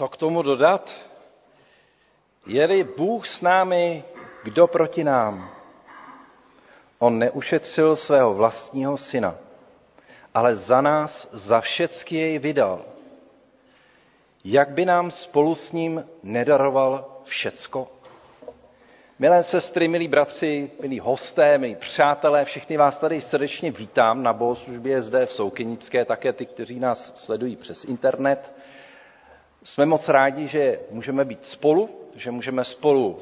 [0.00, 0.96] Co k tomu dodat?
[2.46, 4.04] Je-li Bůh s námi,
[4.44, 5.50] kdo proti nám?
[6.98, 9.36] On neušetřil svého vlastního syna,
[10.34, 12.84] ale za nás, za všecky jej vydal.
[14.44, 17.88] Jak by nám spolu s ním nedaroval všecko?
[19.18, 25.02] Milé sestry, milí bratři, milí hosté, milí přátelé, všechny vás tady srdečně vítám na bohoslužbě
[25.02, 28.52] zde v Soukynické, také ty, kteří nás sledují přes internet.
[29.64, 33.18] Jsme moc rádi, že můžeme být spolu, že můžeme spolu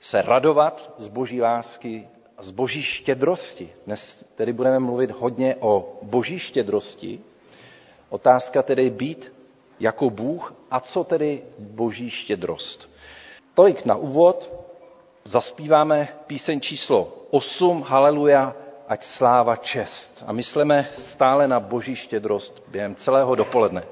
[0.00, 2.08] se radovat z boží lásky
[2.42, 3.70] z boží štědrosti.
[3.86, 7.20] Dnes tedy budeme mluvit hodně o boží štědrosti.
[8.08, 9.32] Otázka tedy být
[9.80, 12.90] jako Bůh a co tedy boží štědrost.
[13.54, 14.52] Tolik na úvod.
[15.24, 18.56] Zaspíváme píseň číslo 8, Haleluja,
[18.88, 20.24] ať sláva čest.
[20.26, 23.82] A myslíme stále na boží štědrost během celého dopoledne.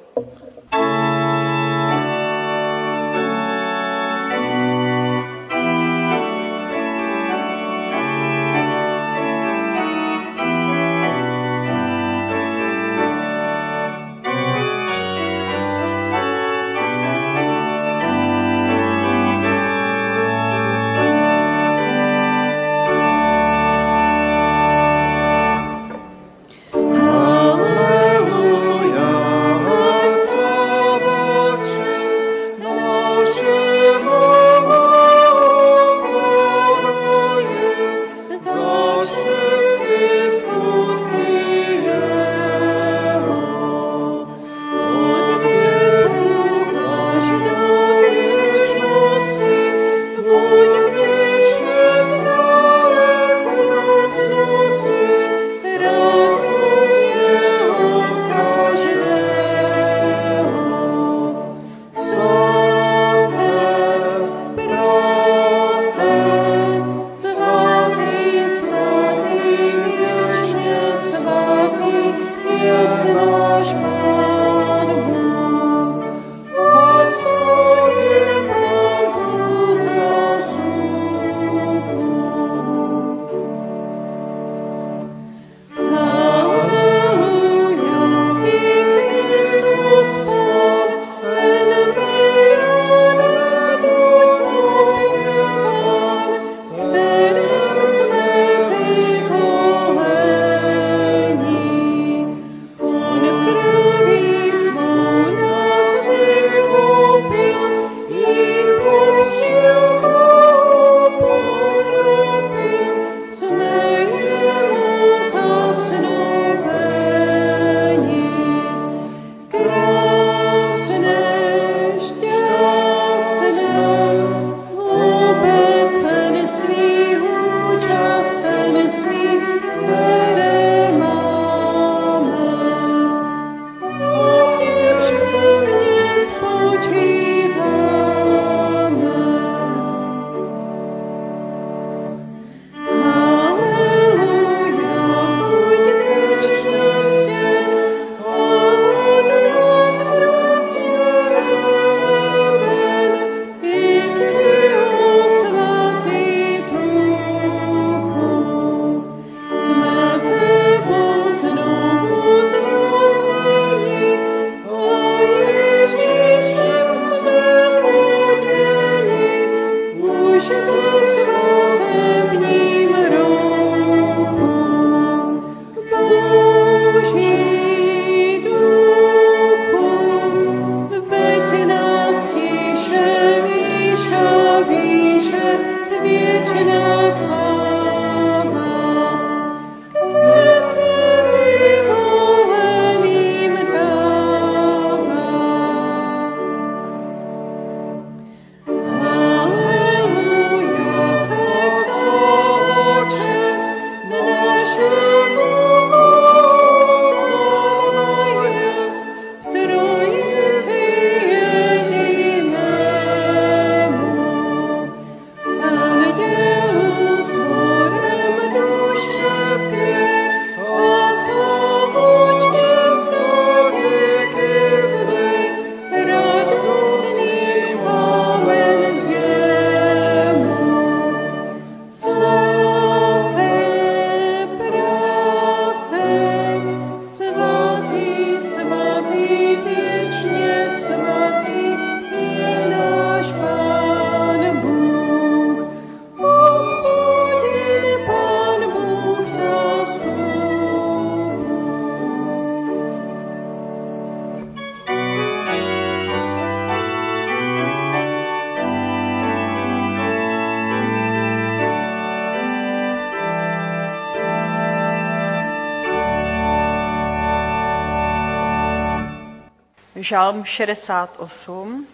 [270.11, 271.87] Žalm 68,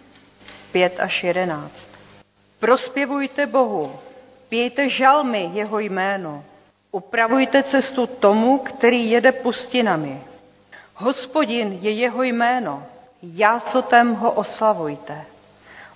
[0.71, 1.89] 5 až 11.
[2.59, 3.99] Prospěvujte Bohu,
[4.49, 6.43] pějte žalmy jeho jméno,
[6.91, 10.21] upravujte cestu tomu, který jede pustinami.
[10.95, 12.83] Hospodin je jeho jméno,
[13.23, 15.25] jásotem ho oslavujte.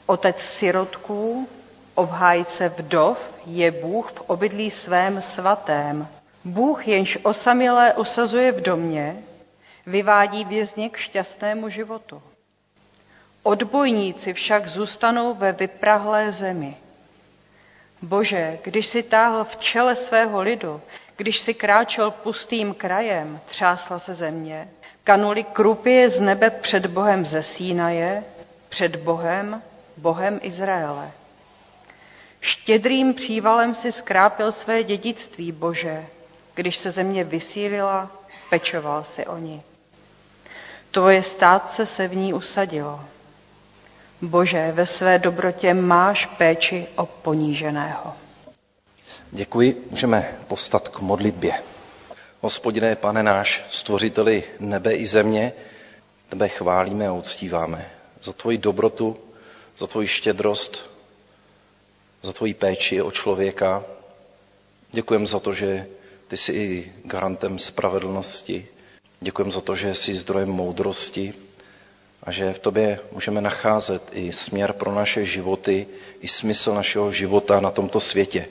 [0.05, 1.47] Otec sirotků,
[1.95, 6.07] obhájce vdov, je Bůh v obydlí svém svatém.
[6.45, 9.23] Bůh jenž osamělé osazuje v domě,
[9.85, 12.21] vyvádí vězně k šťastnému životu.
[13.43, 16.77] Odbojníci však zůstanou ve vyprahlé zemi.
[18.01, 20.81] Bože, když si táhl v čele svého lidu,
[21.17, 24.69] když si kráčel pustým krajem, třásla se země,
[25.03, 28.23] kanuli krupě z nebe před Bohem ze Sínaje,
[28.69, 29.61] před Bohem,
[29.97, 31.11] Bohem Izraele.
[32.41, 36.05] Štědrým přívalem si skrápil své dědictví, Bože,
[36.55, 38.11] když se země vysílila,
[38.49, 39.63] pečoval si o ní.
[40.91, 42.99] Tvoje státce se v ní usadilo.
[44.21, 48.13] Bože, ve své dobrotě máš péči o poníženého.
[49.31, 51.53] Děkuji, můžeme postat k modlitbě.
[52.41, 55.51] Hospodine, pane náš, stvořiteli nebe i země,
[56.29, 57.91] tebe chválíme a uctíváme
[58.23, 59.17] za tvoji dobrotu,
[59.77, 60.89] za tvoji štědrost,
[62.21, 63.83] za tvoji péči o člověka.
[64.91, 65.85] Děkujeme za to, že
[66.27, 68.67] ty jsi i garantem spravedlnosti.
[69.23, 71.33] Děkujeme za to, že jsi zdrojem moudrosti
[72.23, 75.87] a že v tobě můžeme nacházet i směr pro naše životy,
[76.21, 78.45] i smysl našeho života na tomto světě.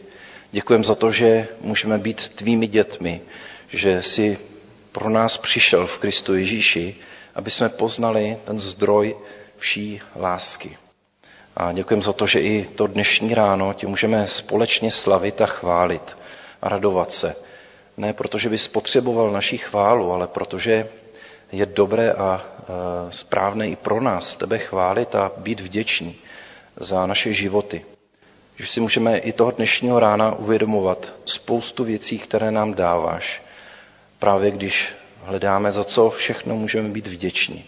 [0.53, 3.21] Děkujeme za to, že můžeme být tvými dětmi,
[3.69, 4.39] že jsi
[4.93, 6.97] pro nás přišel v Kristu Ježíši,
[7.35, 9.17] aby jsme poznali ten zdroj
[9.57, 10.77] vší lásky.
[11.57, 16.17] A děkujeme za to, že i to dnešní ráno tě můžeme společně slavit a chválit
[16.63, 17.35] a radovat se.
[17.97, 20.89] Ne protože bys potřeboval naší chválu, ale protože
[21.53, 22.45] je dobré a
[23.11, 26.17] správné i pro nás tebe chválit a být vděční
[26.77, 27.85] za naše životy.
[28.57, 33.43] Že si můžeme i toho dnešního rána uvědomovat spoustu věcí, které nám dáváš,
[34.19, 37.65] právě když hledáme, za co všechno můžeme být vděční.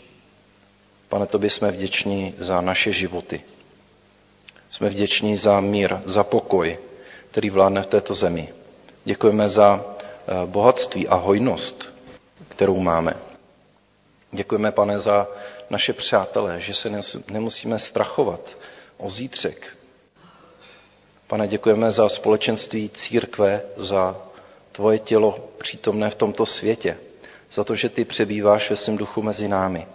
[1.09, 3.41] Pane, tobě jsme vděční za naše životy.
[4.71, 6.79] Jsme vděční za mír, za pokoj,
[7.31, 8.49] který vládne v této zemi.
[9.05, 9.85] Děkujeme za
[10.47, 11.93] bohatství a hojnost,
[12.49, 13.15] kterou máme.
[14.33, 15.29] Děkujeme, pane, za
[15.71, 16.91] naše přátelé, že se
[17.31, 18.57] nemusíme strachovat
[18.99, 19.77] o zítřek.
[21.27, 24.17] Pane, děkujeme za společenství církve, za
[24.73, 26.97] tvoje tělo přítomné v tomto světě,
[27.53, 29.87] za to, že ty přebýváš ve svém duchu mezi námi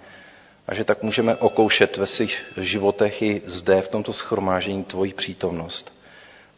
[0.67, 5.97] a že tak můžeme okoušet ve svých životech i zde v tomto schromážení tvoji přítomnost.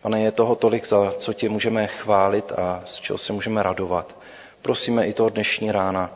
[0.01, 4.15] Pane, je toho tolik, za co tě můžeme chválit a z čeho se můžeme radovat.
[4.61, 6.09] Prosíme i toho dnešní rána,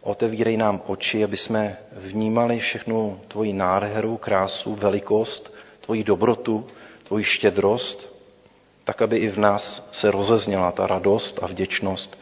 [0.00, 6.66] otevírej nám oči, aby jsme vnímali všechnu tvoji nádheru, krásu, velikost, tvoji dobrotu,
[7.04, 8.16] tvoji štědrost,
[8.84, 12.18] tak aby i v nás se rozezněla ta radost a vděčnost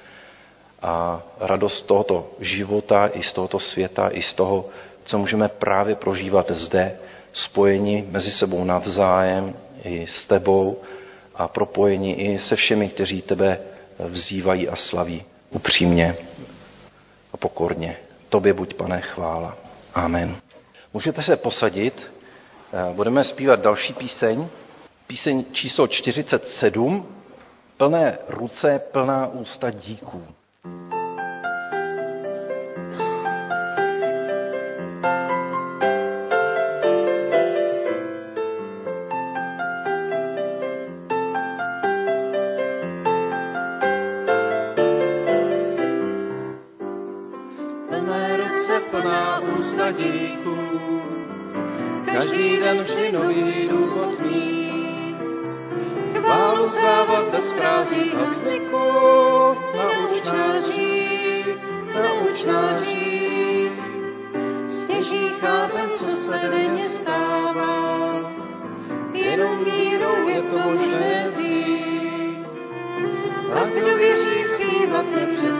[0.82, 4.64] a radost tohoto života i z tohoto světa, i z toho,
[5.04, 6.98] co můžeme právě prožívat zde,
[7.32, 10.80] spojení mezi sebou navzájem, i s tebou
[11.34, 13.58] a propojení i se všemi, kteří tebe
[13.98, 16.16] vzývají a slaví upřímně
[17.32, 17.96] a pokorně.
[18.28, 19.56] Tobě buď, pane, chvála.
[19.94, 20.36] Amen.
[20.92, 22.12] Můžete se posadit,
[22.92, 24.48] budeme zpívat další píseň,
[25.06, 27.06] píseň číslo 47,
[27.76, 30.26] plné ruce, plná ústa díků.
[30.64, 30.99] dál
[48.70, 50.56] srdce plná ústa díku.
[52.04, 55.16] Každý den vždy nový důvod mít.
[56.14, 58.86] Chválu závod bez prází a zvyku.
[59.76, 61.58] Nauč nás žít,
[61.94, 63.72] nauč nás žít.
[64.68, 68.32] Stěží chápem, co se denně stává.
[69.12, 72.46] Jenom vírou je to možné vzít.
[73.54, 75.59] A kdo věří, zpívat nepřes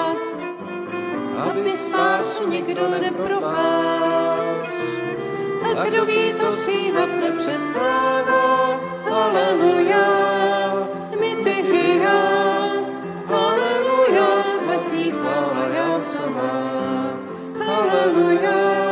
[1.49, 4.75] aby spásu nikdo nepropás.
[5.79, 8.79] A kdo ví, to zpívat nepřestává.
[9.09, 10.07] Haleluja,
[11.19, 11.55] my ty
[12.03, 12.71] já.
[13.25, 14.43] Haleluja,
[14.91, 16.51] zní chvála já sama.
[17.65, 18.90] Haleluja,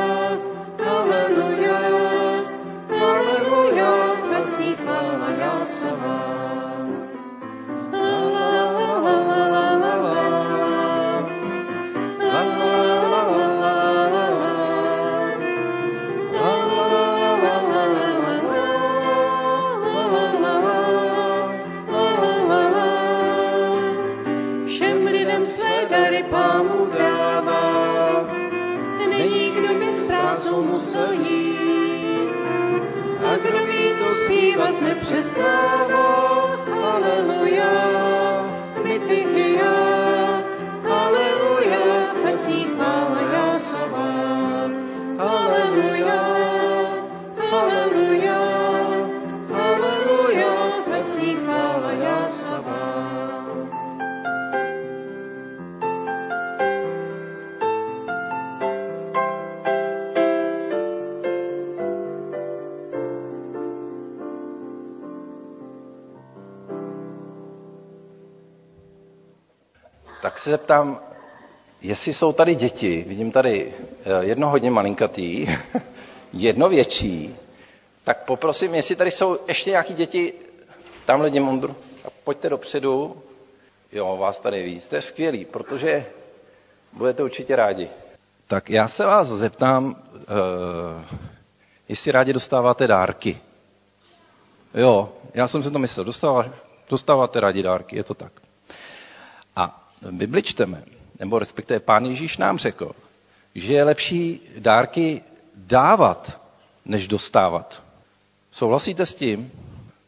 [31.12, 32.30] jít.
[33.26, 35.99] A kdo ví, to zpívat nepřestává.
[70.40, 71.00] Se zeptám,
[71.82, 73.06] jestli jsou tady děti.
[73.08, 73.74] Vidím tady
[74.06, 75.48] eh, jedno hodně malinkatý,
[76.34, 77.36] jedno větší.
[78.04, 80.34] Tak poprosím, jestli tady jsou ještě nějaký děti,
[81.06, 83.18] tamhle Dimondru, a pojďte dopředu.
[83.92, 86.06] Jo, vás tady víc, to je skvělý, protože
[86.94, 87.90] budete určitě rádi.
[88.48, 91.18] Tak já se vás zeptám, uh,
[91.90, 93.40] jestli rádi dostáváte dárky.
[94.74, 96.46] Jo, já jsem si to myslel, dostává,
[96.90, 98.32] dostáváte rádi dárky, je to tak.
[100.12, 100.84] Bibli čteme,
[101.20, 102.92] nebo respektive pán Ježíš nám řekl,
[103.56, 105.22] že je lepší dárky
[105.56, 106.42] dávat,
[106.86, 107.84] než dostávat.
[108.52, 109.52] Souhlasíte s tím?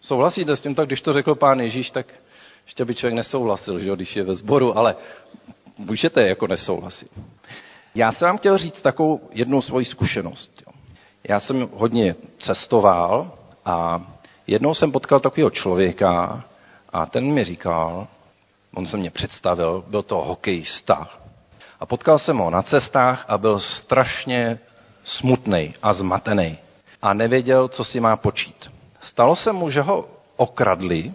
[0.02, 2.06] Souhlasíte s tím, tak když to řekl pán Ježíš, tak
[2.66, 4.96] ještě by člověk nesouhlasil, že když je ve sboru, ale
[5.78, 7.12] můžete jako nesouhlasit.
[7.96, 10.64] Já jsem vám chtěl říct takovou jednu svoji zkušenost.
[11.24, 13.32] Já jsem hodně cestoval
[13.66, 14.06] a
[14.48, 16.44] jednou jsem potkal takového člověka
[16.94, 18.08] a ten mi říkal,
[18.76, 21.08] on se mě představil, byl to hokejista.
[21.80, 24.60] A potkal jsem ho na cestách a byl strašně
[25.04, 26.58] smutný a zmatený.
[27.02, 28.72] A nevěděl, co si má počít.
[29.00, 30.06] Stalo se mu, že ho
[30.38, 31.14] okradli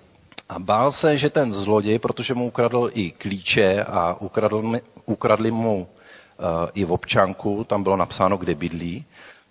[0.49, 5.51] a bál se, že ten zloděj, protože mu ukradl i klíče a ukradl, mi- ukradli
[5.51, 6.45] mu uh,
[6.75, 9.05] i v občanku, tam bylo napsáno, kde bydlí,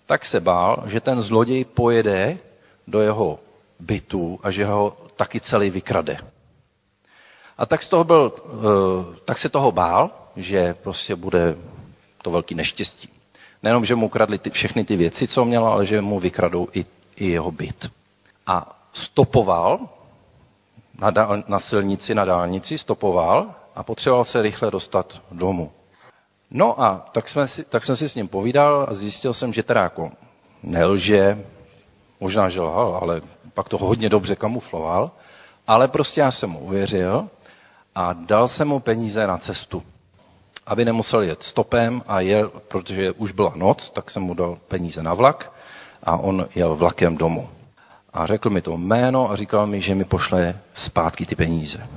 [0.06, 2.38] tak se bál, že ten zloděj pojede
[2.86, 3.38] do jeho
[3.80, 6.18] bytu a že ho taky celý vykrade.
[7.58, 11.56] A tak, z toho byl, eh, tak se toho bál, že prostě bude
[12.22, 13.08] to velký neštěstí.
[13.62, 16.86] Nejenom, že mu ukradli ty, všechny ty věci, co měl, ale že mu vykradou i,
[17.16, 17.90] i jeho byt.
[18.46, 19.80] A stopoval
[20.98, 25.72] na, dál, na silnici, na dálnici, stopoval a potřeboval se rychle dostat domů.
[26.50, 29.62] No a tak, jsme si, tak jsem si s ním povídal a zjistil jsem, že
[29.62, 30.10] teda jako
[30.62, 31.44] nelže,
[32.20, 33.20] možná, že lhal, ale
[33.54, 35.10] pak to hodně dobře kamufloval,
[35.66, 37.28] ale prostě já jsem mu uvěřil
[37.96, 39.82] a dal jsem mu peníze na cestu.
[40.66, 45.02] Aby nemusel jet stopem a jel, protože už byla noc, tak jsem mu dal peníze
[45.02, 45.52] na vlak
[46.02, 47.48] a on jel vlakem domů.
[48.12, 51.88] A řekl mi to jméno a říkal mi, že mi pošle zpátky ty peníze.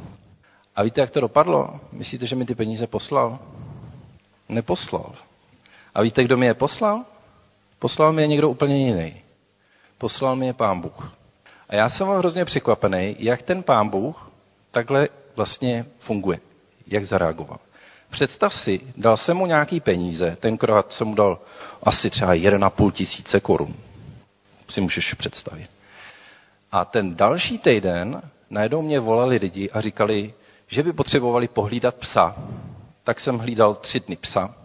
[0.75, 1.79] A víte, jak to dopadlo?
[1.91, 3.39] Myslíte, že mi ty peníze poslal?
[4.49, 5.11] Neposlal.
[5.95, 7.05] A víte, kdo mi je poslal?
[7.79, 9.15] Poslal mi je někdo úplně jiný.
[9.97, 11.13] Poslal mi je pán Bůh.
[11.69, 14.31] A já jsem hrozně překvapený, jak ten pán Bůh
[14.71, 16.39] takhle vlastně funguje.
[16.87, 17.59] Jak zareagoval.
[18.09, 21.39] Představ si, dal jsem mu nějaký peníze, tenkrát jsem mu dal
[21.83, 23.75] asi třeba 1,5 tisíce korun.
[24.69, 25.69] Si můžeš představit.
[26.71, 30.33] A ten další týden najednou mě volali lidi a říkali,
[30.67, 32.35] že by potřebovali pohlídat psa.
[33.03, 34.55] Tak jsem hlídal tři dny psa.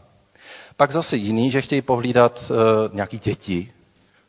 [0.76, 3.72] Pak zase jiný, že chtějí pohlídat uh, nějaký děti.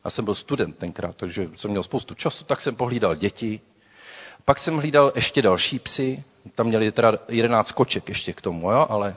[0.03, 3.59] Já jsem byl student tenkrát, takže jsem měl spoustu času, tak jsem pohlídal děti.
[4.45, 6.23] Pak jsem hlídal ještě další psy,
[6.55, 9.15] tam měli teda 11 koček ještě k tomu, jo, ale...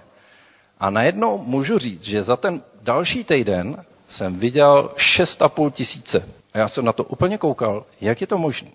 [0.81, 6.29] A najednou můžu říct, že za ten další týden jsem viděl 6,5 tisíce.
[6.53, 8.71] A já jsem na to úplně koukal, jak je to možné.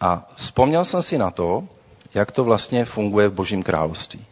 [0.00, 1.68] A vzpomněl jsem si na to,
[2.14, 4.24] jak to vlastně funguje v Božím království.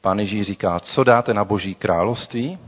[0.00, 2.58] Pán Ježíš říká, co dáte na Boží království,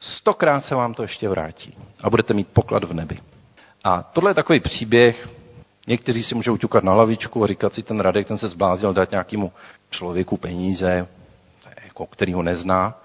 [0.00, 3.18] stokrát se vám to ještě vrátí a budete mít poklad v nebi.
[3.84, 5.28] A tohle je takový příběh,
[5.86, 9.10] Někteří si můžou ťukat na lavičku a říkat si, ten Radek, ten se zbláznil dát
[9.10, 9.52] nějakému
[9.90, 11.08] člověku peníze,
[11.84, 13.02] jako který ho nezná.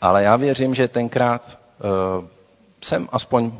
[0.00, 1.58] Ale já věřím, že tenkrát
[2.18, 2.24] uh,
[2.82, 3.52] jsem aspoň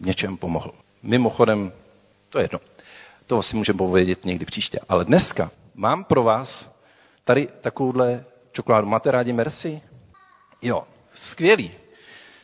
[0.00, 0.72] něčem pomohl.
[1.02, 1.72] Mimochodem,
[2.28, 2.58] to je jedno.
[3.26, 4.78] To si můžeme povědět někdy příště.
[4.88, 6.70] Ale dneska mám pro vás
[7.24, 8.86] tady takovouhle čokoládu.
[8.86, 9.80] Máte rádi Mercy?
[10.62, 11.70] Jo, skvělý.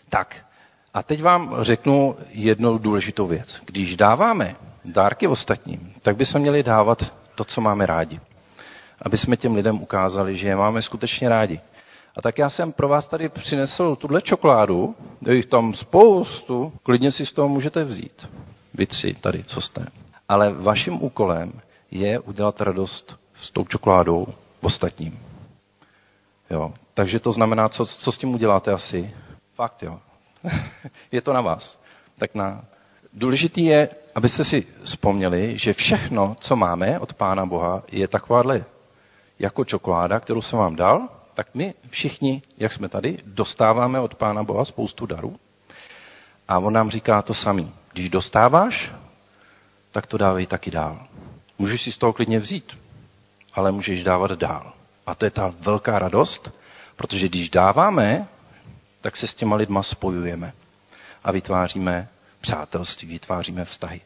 [0.09, 0.47] Tak,
[0.95, 3.61] a teď vám řeknu jednu důležitou věc.
[3.67, 8.21] Když dáváme dárky ostatním, tak bychom měli dávat to, co máme rádi.
[9.03, 11.61] Aby jsme těm lidem ukázali, že je máme skutečně rádi.
[12.17, 14.97] A tak já jsem pro vás tady přinesl tuhle čokoládu,
[15.27, 18.31] je jich tam spoustu, klidně si z toho můžete vzít.
[18.75, 19.87] Vy tři tady, co jste.
[20.29, 21.53] Ale vaším úkolem
[21.91, 24.27] je udělat radost s tou čokoládou
[24.61, 25.21] ostatním.
[26.51, 26.75] Jo.
[26.95, 29.15] Takže to znamená, co, co s tím uděláte asi?
[29.55, 30.01] Fakt, jo.
[31.13, 31.79] je to na vás.
[32.19, 32.65] Tak na...
[33.13, 38.65] Důležitý je, abyste si vzpomněli, že všechno, co máme od Pána Boha, je takováhle
[39.39, 44.43] jako čokoláda, kterou jsem vám dal, tak my všichni, jak jsme tady, dostáváme od Pána
[44.43, 45.37] Boha spoustu darů.
[46.49, 47.73] A on nám říká to samý.
[47.93, 48.93] Když dostáváš,
[49.93, 51.07] tak to dávej taky dál.
[51.59, 52.79] Můžeš si z toho klidně vzít,
[53.55, 54.73] ale můžeš dávat dál.
[55.07, 56.51] A to je ta velká radost,
[56.97, 58.29] protože když dáváme,
[59.01, 60.53] tak se s těma lidma spojujeme
[61.25, 62.09] a vytváříme
[62.43, 64.01] přátelství, vytváříme vztahy.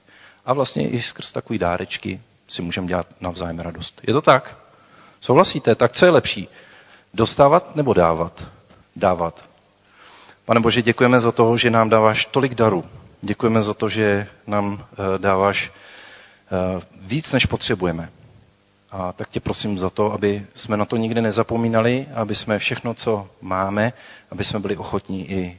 [0.47, 4.01] A vlastně i skrz takové dárečky si můžeme dělat navzájem radost.
[4.07, 4.57] Je to tak?
[5.21, 5.75] Souhlasíte?
[5.75, 6.49] Tak co je lepší?
[7.15, 8.45] Dostávat nebo dávat?
[8.97, 9.49] Dávat.
[10.45, 12.85] Pane Bože, děkujeme za to, že nám dáváš tolik darů.
[13.21, 18.09] Děkujeme za to, že nám eh, dáváš eh, víc, než potřebujeme.
[18.91, 22.95] A tak tě prosím za to, aby jsme na to nikdy nezapomínali, aby jsme všechno,
[22.95, 23.93] co máme,
[24.31, 25.59] aby jsme byli ochotní i e,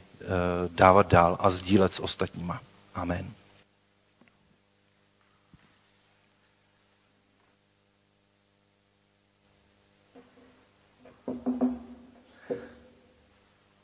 [0.68, 2.60] dávat dál a sdílet s ostatníma.
[2.98, 3.32] Amen.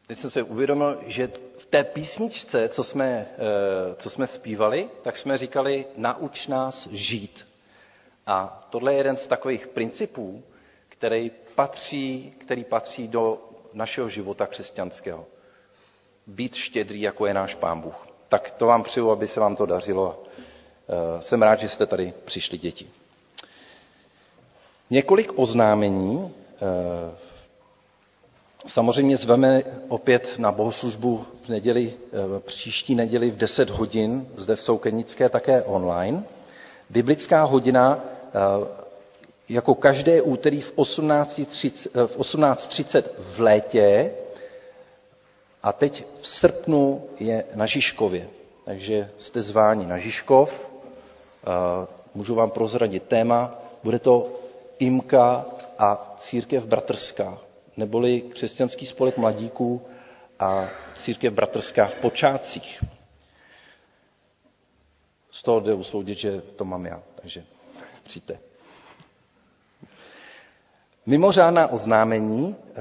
[0.06, 5.16] Teď jsem se uvědomil, že v té písničce, co jsme, e, co jsme zpívali, tak
[5.16, 7.46] jsme říkali, nauč nás žít.
[8.26, 10.42] A tohle je jeden z takových principů,
[10.88, 15.26] který patří, který patří do našeho života křesťanského.
[16.26, 18.13] Být štědrý, jako je náš Pán Bůh.
[18.34, 20.22] Tak to vám přeju, aby se vám to dařilo.
[20.88, 22.86] Eh, jsem rád, že jste tady přišli, děti.
[24.90, 26.32] Několik oznámení.
[26.56, 27.14] Eh,
[28.66, 34.60] samozřejmě zveme opět na bohoslužbu v neděli, eh, příští neděli v 10 hodin, zde v
[34.60, 36.22] Soukenické také online.
[36.90, 38.00] Biblická hodina
[39.48, 42.82] jako každé úterý v 18.30 eh, v, 18
[43.18, 44.10] v létě
[45.64, 48.28] a teď v srpnu je na Žižkově.
[48.64, 50.70] Takže jste zváni na Žižkov.
[50.70, 53.54] Eh, můžu vám prozradit téma.
[53.82, 54.32] Bude to
[54.78, 55.46] Imka
[55.78, 57.38] a církev bratrská,
[57.76, 59.82] neboli křesťanský spolek mladíků
[60.38, 62.84] a církev bratrská v počátcích.
[65.30, 67.02] Z toho jde usoudit, že to mám já.
[67.14, 67.44] Takže
[68.04, 68.38] Přijďte.
[71.06, 72.56] Mimořádná oznámení.
[72.74, 72.80] Eh,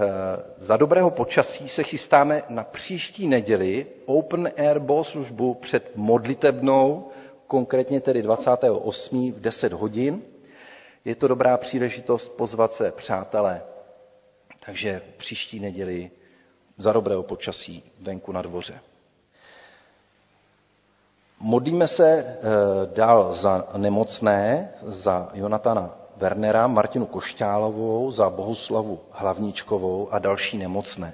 [0.57, 7.09] za dobrého počasí se chystáme na příští neděli Open Air bohoslužbu před modlitebnou,
[7.47, 9.31] konkrétně tedy 28.
[9.31, 10.21] v 10 hodin.
[11.05, 13.61] Je to dobrá příležitost pozvat se přátelé.
[14.65, 16.11] Takže příští neděli
[16.77, 18.79] za dobrého počasí venku na dvoře.
[21.39, 22.39] Modlíme se eh,
[22.95, 31.13] dál za nemocné, za Jonatana Wernera, Martinu Košťálovou, za Bohuslavu Hlavníčkovou a další nemocné.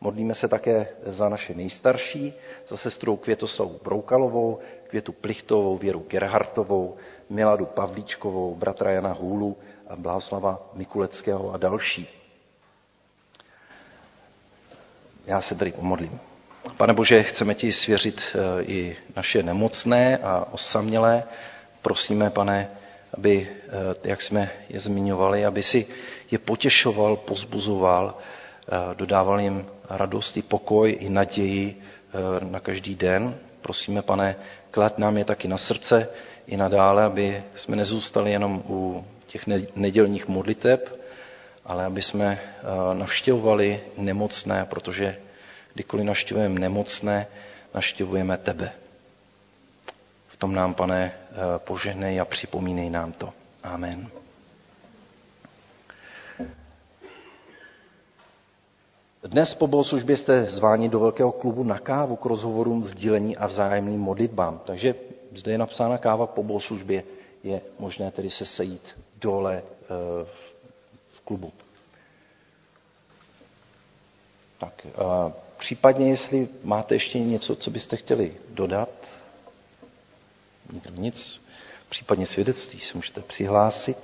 [0.00, 2.34] Modlíme se také za naše nejstarší,
[2.68, 6.96] za sestru Květoslavu Broukalovou, Květu Plichtovou, Věru Gerhartovou,
[7.30, 9.56] Miladu Pavlíčkovou, bratra Jana Hůlu
[9.88, 12.08] a Blahoslava Mikuleckého a další.
[15.26, 16.20] Já se tady pomodlím.
[16.76, 21.24] Pane Bože, chceme ti svěřit eh, i naše nemocné a osamělé.
[21.82, 22.79] Prosíme, pane,
[23.20, 25.84] aby, eh, jak jsme je zmiňovali, aby si
[26.30, 31.76] je potěšoval, pozbuzoval, eh, dodával jim radost i pokoj i naději
[32.50, 33.34] na každý den.
[33.62, 34.34] Prosíme, pane,
[34.70, 36.08] klad nám je taky na srdce
[36.46, 40.90] i nadále, aby jsme nezůstali jenom u těch nedělních modliteb,
[41.64, 42.38] ale aby jsme
[42.94, 45.16] navštěvovali nemocné, protože
[45.74, 47.26] kdykoliv naštěvujeme nemocné,
[47.74, 48.72] naštěvujeme tebe.
[50.40, 53.32] Tom nám, pane, eh, požehnej a připomínej nám to.
[53.62, 54.08] Amen.
[59.24, 64.00] Dnes po bohoslužbě jste zváni do velkého klubu na kávu k rozhovorům, sdílení a vzájemným
[64.00, 64.60] modlitbám.
[64.64, 64.94] Takže
[65.36, 67.02] zde je napsána káva po bohoslužbě
[67.44, 69.86] je možné tedy se sejít dole eh,
[71.12, 71.52] v klubu.
[74.58, 78.88] Tak, a případně, jestli máte ještě něco, co byste chtěli dodat,
[80.96, 81.40] nic,
[81.88, 83.96] případně svědectví se můžete přihlásit.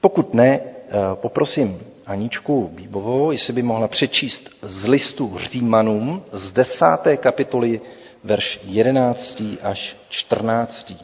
[0.00, 7.16] Pokud ne, eh, poprosím Aničku Bíbovou, jestli by mohla přečíst z listu Římanům z desáté
[7.16, 7.80] kapitoly
[8.24, 9.42] verš 11.
[9.62, 10.94] až 14.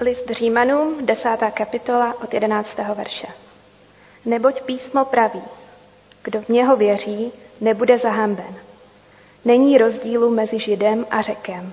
[0.00, 2.94] List Římanům, desátá kapitola od 11.
[2.94, 3.26] verše.
[4.24, 5.42] Neboť písmo praví,
[6.22, 8.54] kdo v něho věří, nebude zahamben.
[9.44, 11.72] Není rozdílu mezi Židem a Řekem.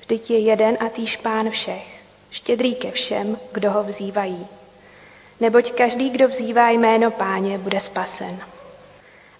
[0.00, 4.46] Vždyť je jeden a týž pán všech, štědrý ke všem, kdo ho vzývají.
[5.40, 8.40] Neboť každý, kdo vzývá jméno páně, bude spasen.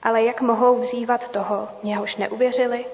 [0.02, 2.84] Ale jak mohou vzývat toho, něhož neuvěřili?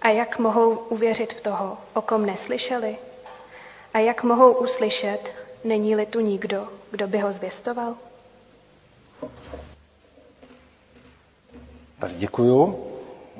[0.00, 2.96] A jak mohou uvěřit v toho, o kom neslyšeli?
[3.94, 5.32] A jak mohou uslyšet,
[5.64, 7.96] není-li tu nikdo, kdo by ho zvěstoval?
[11.98, 12.84] Tak děkuju.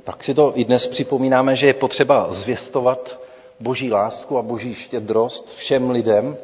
[0.05, 3.21] Tak si to i dnes připomínáme, že je potřeba zvěstovat
[3.61, 6.37] boží lásku a boží štědrost všem lidem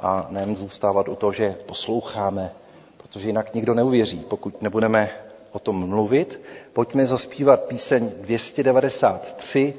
[0.00, 2.52] a nejen zůstávat u toho, že posloucháme,
[2.96, 5.10] protože jinak nikdo neuvěří, pokud nebudeme
[5.52, 6.40] o tom mluvit.
[6.72, 9.74] Pojďme zaspívat píseň 293.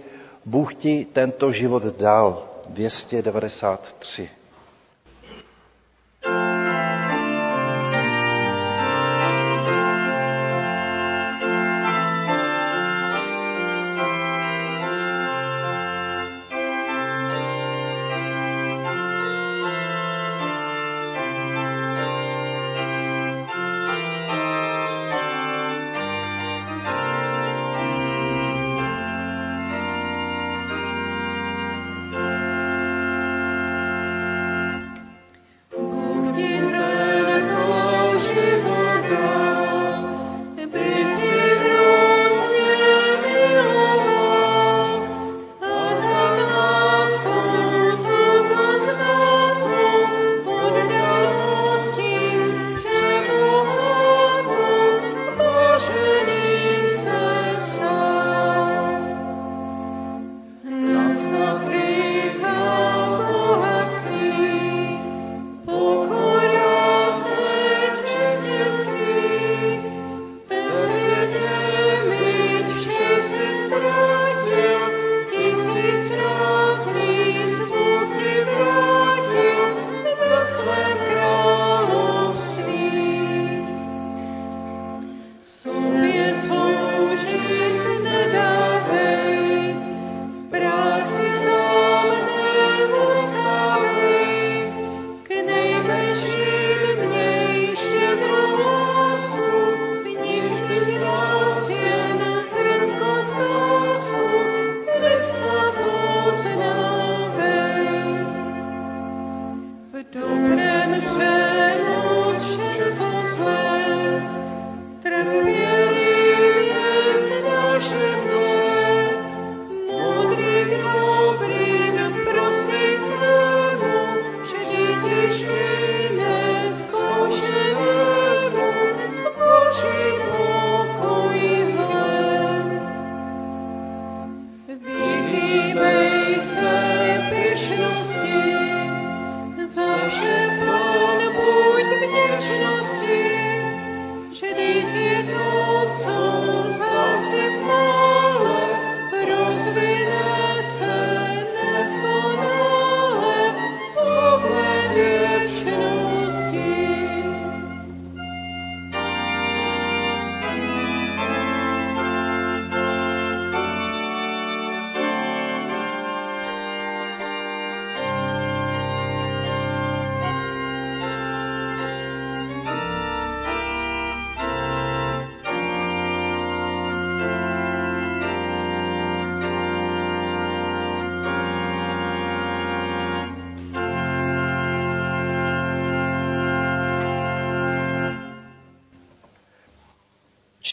[0.45, 2.43] Bůh ti tento život dal.
[2.69, 4.29] 293.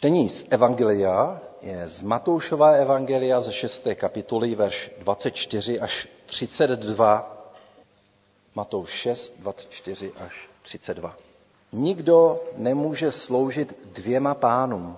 [0.02, 3.86] Čtení z Evangelia je z Matoušova Evangelia ze 6.
[3.94, 7.46] kapitoly, verš 24 až 32.
[8.54, 11.14] Matouš 6, 24 až 32.
[11.72, 14.96] Nikdo nemůže sloužit dvěma pánům,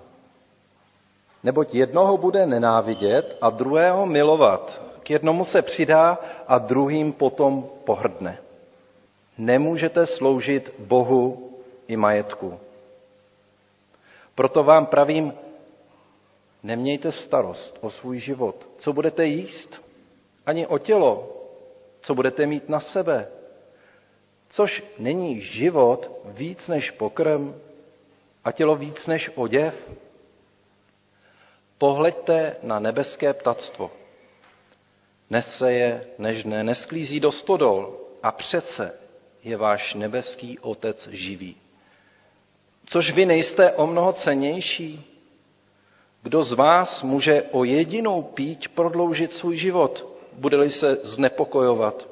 [1.42, 4.82] Neboť jednoho bude nenávidět a druhého milovat.
[5.02, 8.38] K jednomu se přidá a druhým potom pohrdne.
[9.38, 11.50] Nemůžete sloužit Bohu
[11.88, 12.58] i majetku.
[14.34, 15.32] Proto vám pravím,
[16.62, 18.68] nemějte starost o svůj život.
[18.78, 19.84] Co budete jíst?
[20.46, 21.30] Ani o tělo.
[22.00, 23.28] Co budete mít na sebe?
[24.48, 27.60] Což není život víc než pokrm
[28.44, 29.90] a tělo víc než oděv?
[31.78, 33.90] Pohleďte na nebeské ptactvo.
[35.30, 38.94] Neseje, nežné, nesklízí do stodol a přece
[39.44, 41.56] je váš nebeský Otec živý.
[42.86, 45.10] Což vy nejste o mnoho cenější?
[46.22, 52.08] Kdo z vás může o jedinou píť prodloužit svůj život, bude-li se znepokojovat?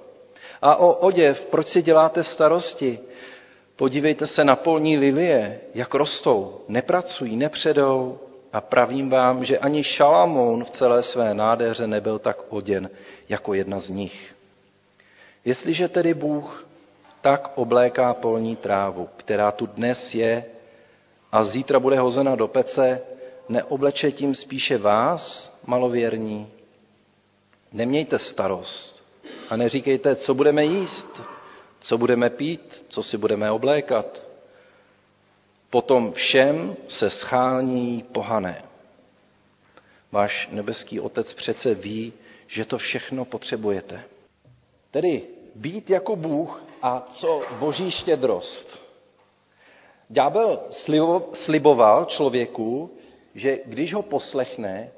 [0.63, 2.99] A o oděv, proč si děláte starosti?
[3.77, 8.19] Podívejte se na polní lilie, jak rostou, nepracují, nepředou.
[8.53, 12.91] A pravím vám, že ani Šalamoun v celé své nádheře nebyl tak oděn
[13.29, 14.35] jako jedna z nich.
[15.45, 16.67] Jestliže tedy Bůh
[17.21, 20.45] tak obléká polní trávu, která tu dnes je
[21.33, 23.01] a zítra bude hozena do pece,
[23.49, 26.49] neobleče tím spíše vás, malověrní?
[27.73, 29.05] Nemějte starost
[29.51, 31.23] a neříkejte, co budeme jíst,
[31.81, 34.23] co budeme pít, co si budeme oblékat.
[35.71, 38.65] Potom všem se schání pohané.
[40.13, 42.13] Váš nebeský otec přece ví,
[42.47, 44.05] že to všechno potřebujete.
[44.91, 45.23] Tedy
[45.55, 48.82] být jako Bůh a co boží štědrost.
[50.13, 50.61] Ďábel
[51.33, 52.91] sliboval člověku,
[53.35, 54.93] že když ho poslechne,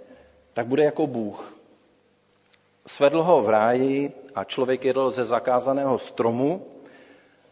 [0.53, 1.55] tak bude jako Bůh.
[2.87, 6.67] Svedl ho v ráji a člověk jedl ze zakázaného stromu.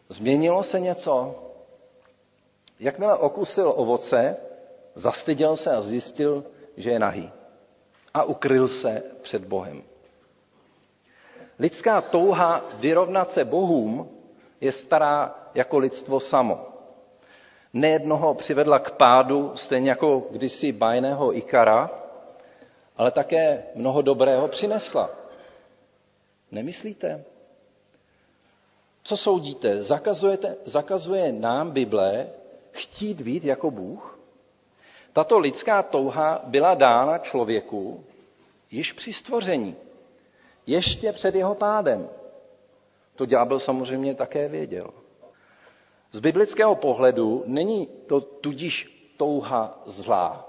[0.08, 1.34] Změnilo se něco?
[2.80, 4.36] Jakmile okusil ovoce,
[4.94, 6.44] zastyděl se a zjistil,
[6.76, 7.30] že je nahý.
[8.14, 9.82] A ukryl se před Bohem.
[11.58, 14.08] Lidská touha vyrovnat se Bohům
[14.60, 16.71] je stará jako lidstvo samo.
[17.72, 21.90] Nejednoho přivedla k pádu, stejně jako kdysi bajného Ikara,
[22.96, 25.10] ale také mnoho dobrého přinesla.
[26.50, 27.24] Nemyslíte?
[29.02, 29.82] Co soudíte?
[29.82, 32.26] Zakazujete, zakazuje nám Bible
[32.72, 34.18] chtít být jako Bůh?
[35.12, 38.04] Tato lidská touha byla dána člověku
[38.70, 39.76] již při stvoření,
[40.66, 42.08] ještě před jeho pádem.
[43.16, 44.90] To ďábel samozřejmě také věděl.
[46.12, 50.48] Z biblického pohledu není to tudíž touha zlá.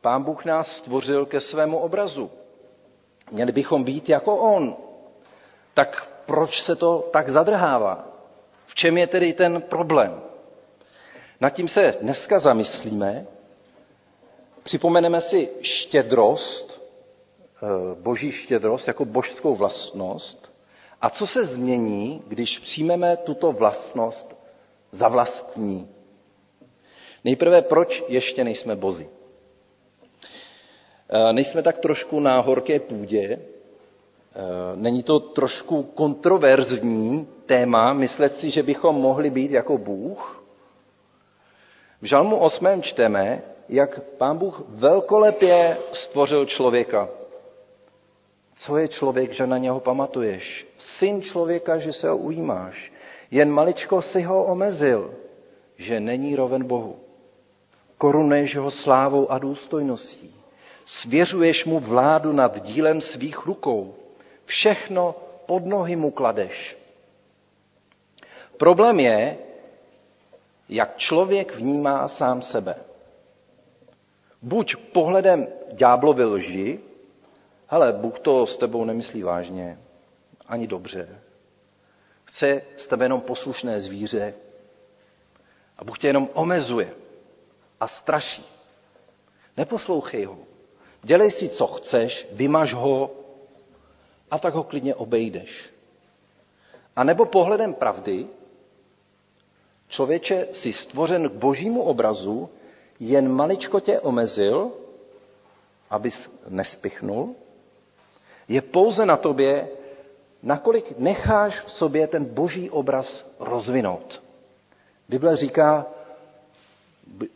[0.00, 2.30] Pán Bůh nás stvořil ke svému obrazu.
[3.32, 4.76] Měli bychom být jako On.
[5.74, 8.08] Tak proč se to tak zadrhává?
[8.66, 10.20] V čem je tedy ten problém?
[11.40, 13.26] Nad tím se dneska zamyslíme.
[14.62, 16.82] Připomeneme si štědrost,
[17.62, 20.49] eh, boží štědrost jako božskou vlastnost.
[21.00, 24.36] A co se změní, když přijmeme tuto vlastnost
[24.92, 25.88] za vlastní?
[27.24, 29.08] Nejprve, proč ještě nejsme bozi?
[31.12, 33.40] Eh, nejsme tak trošku na horké půdě, eh,
[34.74, 40.44] Není to trošku kontroverzní téma, myslet si, že bychom mohli být jako Bůh?
[42.00, 42.82] V Žalmu 8.
[42.82, 47.08] čteme, jak pán Bůh velkolepě stvořil člověka.
[48.60, 50.66] Co je člověk, že na něho pamatuješ?
[50.78, 52.92] Syn člověka, že se ho ujímáš.
[53.30, 55.14] Jen maličko si ho omezil,
[55.76, 56.96] že není roven Bohu.
[57.98, 60.34] Korunuješ ho slávou a důstojností.
[60.84, 63.94] Svěřuješ mu vládu nad dílem svých rukou.
[64.44, 65.14] Všechno
[65.46, 66.76] pod nohy mu kladeš.
[68.56, 69.38] Problém je,
[70.68, 72.74] jak člověk vnímá sám sebe.
[74.42, 76.80] Buď pohledem ďáblovy lži,
[77.70, 79.78] hele, Bůh to s tebou nemyslí vážně,
[80.46, 81.20] ani dobře.
[82.24, 84.34] Chce s tebe jenom poslušné zvíře
[85.78, 86.94] a Bůh tě jenom omezuje
[87.80, 88.44] a straší.
[89.56, 90.38] Neposlouchej ho.
[91.02, 93.10] Dělej si, co chceš, vymaž ho
[94.30, 95.70] a tak ho klidně obejdeš.
[96.96, 98.26] A nebo pohledem pravdy,
[99.88, 102.50] člověče si stvořen k božímu obrazu,
[103.00, 104.72] jen maličko tě omezil,
[105.90, 107.34] abys nespichnul,
[108.50, 109.68] je pouze na tobě,
[110.42, 114.22] nakolik necháš v sobě ten boží obraz rozvinout.
[115.08, 115.86] Bible říká,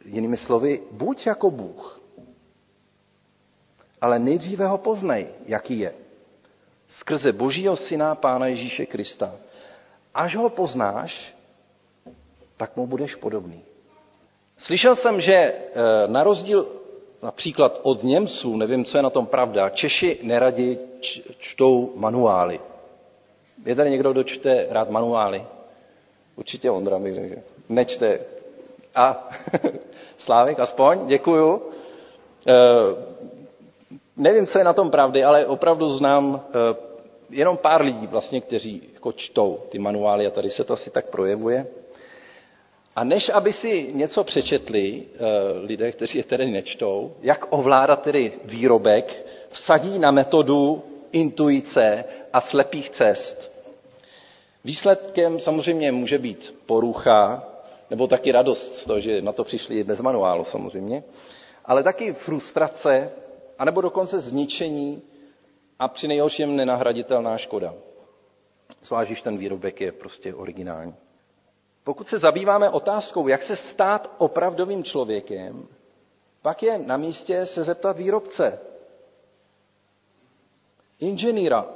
[0.05, 2.01] jinými slovy, buď jako Bůh,
[4.01, 5.95] ale nejdříve ho poznej, jaký je.
[6.89, 9.35] Skrze božího syna Pána Ježíše Krista.
[10.15, 11.35] Až ho poznáš,
[12.57, 13.63] tak mu budeš podobný.
[14.59, 15.63] Slyšel jsem, že eh,
[16.07, 16.84] na rozdíl
[17.25, 20.79] například od Němců, nevím, co je na tom pravda, Češi neradi
[21.39, 22.61] čtou manuály.
[23.67, 25.45] Je tady někdo, kdo čte rád manuály?
[26.37, 27.37] Určitě Ondra mi řekl,
[27.69, 28.21] nečte.
[28.95, 29.29] A
[30.19, 31.63] Slávik, aspoň, děkuju.
[32.47, 32.53] E,
[34.17, 36.75] nevím, co je na tom pravdy, ale opravdu znám e,
[37.31, 41.07] jenom pár lidí vlastně, kteří jako čtou ty manuály a tady se to asi tak
[41.11, 41.67] projevuje.
[42.97, 45.19] A než aby si něco přečetli e,
[45.67, 52.91] lidé, kteří je tedy nečtou, jak ovládat tedy výrobek, vsadí na metodu intuice a slepých
[52.91, 53.55] cest.
[54.65, 57.47] Výsledkem samozřejmě může být porucha,
[57.91, 61.05] nebo taky radost z toho, že na to přišli bez manuálu samozřejmě,
[61.65, 63.11] ale taky frustrace,
[63.59, 65.03] anebo dokonce zničení
[65.79, 67.75] a při nejhorším nenahraditelná škoda.
[68.83, 70.95] Zvlášť, ten výrobek je prostě originální.
[71.85, 75.69] Pokud se zabýváme otázkou, jak se stát opravdovým člověkem,
[76.43, 78.59] pak je na místě se zeptat výrobce,
[81.01, 81.67] inženýra,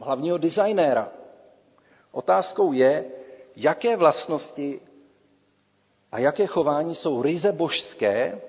[0.00, 1.08] hlavního designéra.
[2.12, 3.04] Otázkou je,
[3.56, 4.80] jaké vlastnosti
[6.12, 8.40] a jaké chování jsou ryze božské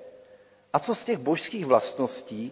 [0.73, 2.51] a co z těch božských vlastností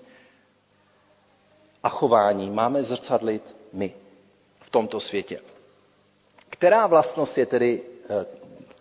[1.84, 3.96] a chování máme zrcadlit my
[4.60, 5.42] v tomto světě.
[6.50, 7.82] Která vlastnost je tedy,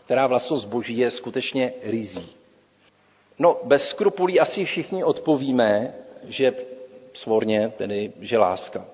[0.04, 2.30] která vlastnost boží je skutečně rizí?
[3.38, 6.54] No, bez skrupulí asi všichni odpovíme, že
[7.12, 8.84] svorně, tedy, že láska.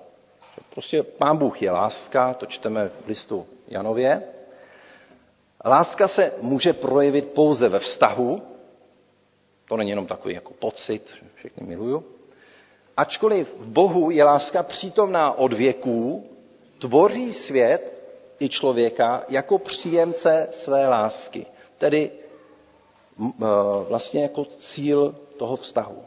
[0.69, 4.23] Prostě pán Bůh je láska, to čteme v listu Janově.
[5.65, 8.41] Láska se může projevit pouze ve vztahu,
[9.67, 12.05] to není jenom takový jako pocit, všechny miluju.
[12.97, 16.29] Ačkoliv v Bohu je láska přítomná od věků,
[16.79, 17.98] tvoří svět
[18.39, 21.45] i člověka jako příjemce své lásky,
[21.77, 23.31] tedy e,
[23.89, 26.03] vlastně jako cíl toho vztahu.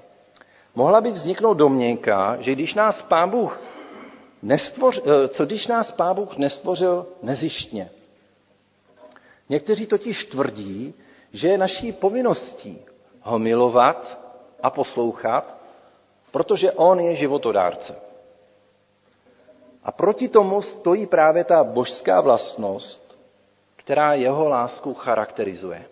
[0.74, 3.60] Mohla by vzniknout domněnka, že když nás Pán Bůh
[4.42, 7.90] nestvořil, e, co když nás Pán Bůh nestvořil nezištně,
[9.52, 10.94] Někteří totiž tvrdí,
[11.32, 12.78] že je naší povinností
[13.22, 14.18] ho milovat
[14.62, 15.56] a poslouchat,
[16.30, 17.94] protože on je životodárce.
[19.84, 23.18] A proti tomu stojí právě ta božská vlastnost,
[23.76, 25.84] která jeho lásku charakterizuje.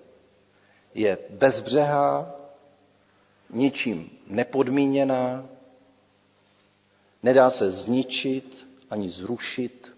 [0.94, 2.34] Je bezbřehá,
[3.50, 5.44] ničím nepodmíněná,
[7.22, 9.92] nedá se zničit, ani zrušit,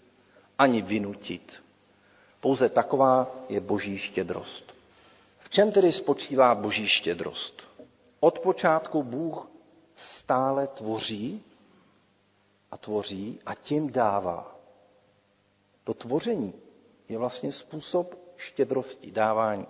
[0.58, 1.52] ani vynutit.
[2.40, 4.72] Pouze taková je boží štědrost.
[5.38, 7.62] V čem tedy spočívá boží štědrost?
[8.20, 9.48] Od počátku Bůh
[9.96, 11.42] stále tvoří
[12.72, 14.56] a tvoří a tím dává.
[15.84, 16.54] To tvoření
[17.08, 19.66] je vlastně způsob štědrosti, dávání.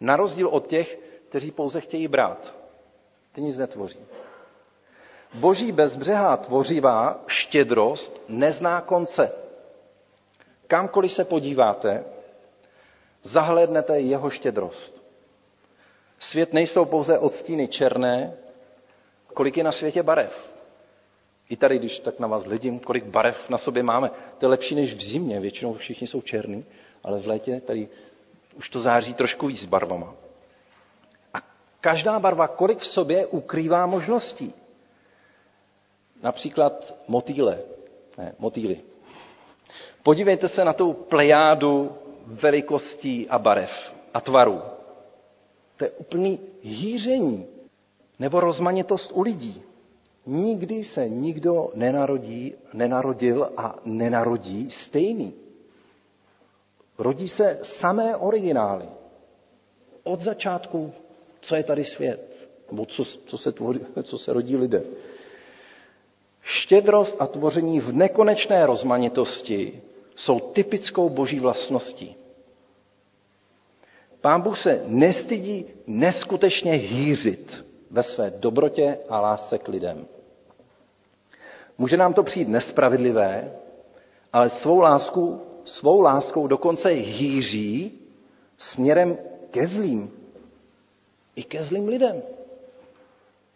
[0.00, 2.54] Na rozdíl od těch, kteří pouze chtějí brát.
[3.32, 4.00] Ty nic netvoří.
[5.34, 9.32] Boží bezbřehá tvořivá štědrost nezná konce.
[10.66, 12.04] Kamkoliv se podíváte,
[13.22, 15.02] zahlednete jeho štědrost.
[16.18, 18.36] Svět nejsou pouze odstíny černé,
[19.34, 20.53] kolik je na světě barev.
[21.48, 24.10] I tady, když tak na vás hledím, kolik barev na sobě máme.
[24.38, 26.64] To je lepší než v zimě, většinou všichni jsou černí,
[27.04, 27.88] ale v létě tady
[28.56, 30.14] už to září trošku víc barvama.
[31.34, 31.38] A
[31.80, 34.54] každá barva, kolik v sobě ukrývá možností.
[36.22, 37.60] Například motýle,
[38.18, 38.80] ne, motýly.
[40.02, 44.62] Podívejte se na tu plejádu velikostí a barev a tvarů.
[45.76, 47.46] To je úplný hýření
[48.18, 49.62] nebo rozmanitost u lidí.
[50.26, 55.34] Nikdy se nikdo nenarodí, nenarodil a nenarodí stejný.
[56.98, 58.88] Rodí se samé originály.
[60.02, 60.92] Od začátku,
[61.40, 64.84] co je tady svět, nebo co, co, se, tvoří, co se rodí lidé.
[66.42, 69.82] Štědrost a tvoření v nekonečné rozmanitosti
[70.16, 72.16] jsou typickou boží vlastností.
[74.20, 80.06] Pán Bůh se nestydí neskutečně hýřit ve své dobrotě a lásce k lidem.
[81.78, 83.52] Může nám to přijít nespravedlivé,
[84.32, 87.98] ale svou, lásku, svou láskou dokonce hýří
[88.58, 89.18] směrem
[89.50, 90.12] ke zlým.
[91.36, 92.22] I ke zlým lidem.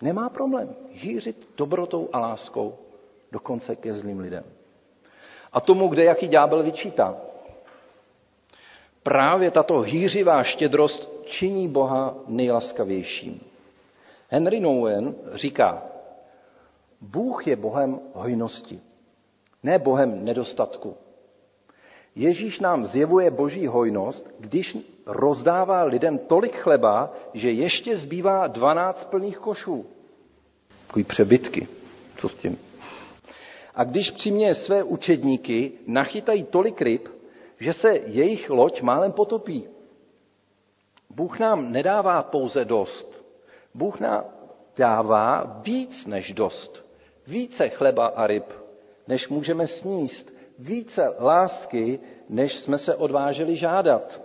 [0.03, 2.79] Nemá problém hýřit dobrotou a láskou
[3.33, 4.45] dokonce ke zlým lidem.
[5.53, 7.17] A tomu, kde jaký ďábel vyčítá.
[9.03, 13.41] Právě tato hýřivá štědrost činí Boha nejlaskavějším.
[14.29, 15.83] Henry Nouwen říká,
[17.01, 18.81] Bůh je Bohem hojnosti,
[19.63, 20.97] ne Bohem nedostatku.
[22.15, 24.77] Ježíš nám zjevuje boží hojnost, když
[25.07, 29.87] rozdává lidem tolik chleba, že ještě zbývá 12 plných košů.
[30.87, 31.69] Takový přebytky.
[32.17, 32.59] Co s tím?
[33.75, 37.09] A když přiměje své učedníky, nachytají tolik ryb,
[37.59, 39.69] že se jejich loď málem potopí.
[41.11, 43.25] Bůh nám nedává pouze dost.
[43.75, 44.25] Bůh nám
[44.77, 46.88] dává víc než dost.
[47.29, 48.53] Více chleba a ryb,
[49.09, 50.35] než můžeme sníst.
[50.59, 54.23] Více lásky, než jsme se odváželi žádat.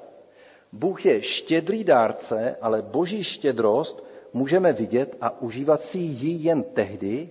[0.71, 7.29] Bůh je štědrý dárce, ale boží štědrost můžeme vidět a užívat si ji jen tehdy,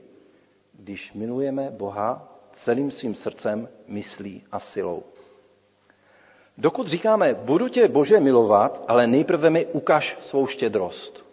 [0.72, 5.02] když milujeme Boha celým svým srdcem, myslí a silou.
[6.58, 11.24] Dokud říkáme, budu tě Bože milovat, ale nejprve mi ukaž svou štědrost.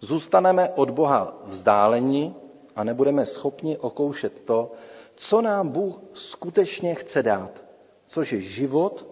[0.00, 2.34] Zůstaneme od Boha vzdáleni
[2.80, 4.72] a nebudeme schopni okoušet to,
[5.14, 7.64] co nám Bůh skutečně chce dát,
[8.06, 9.06] což je život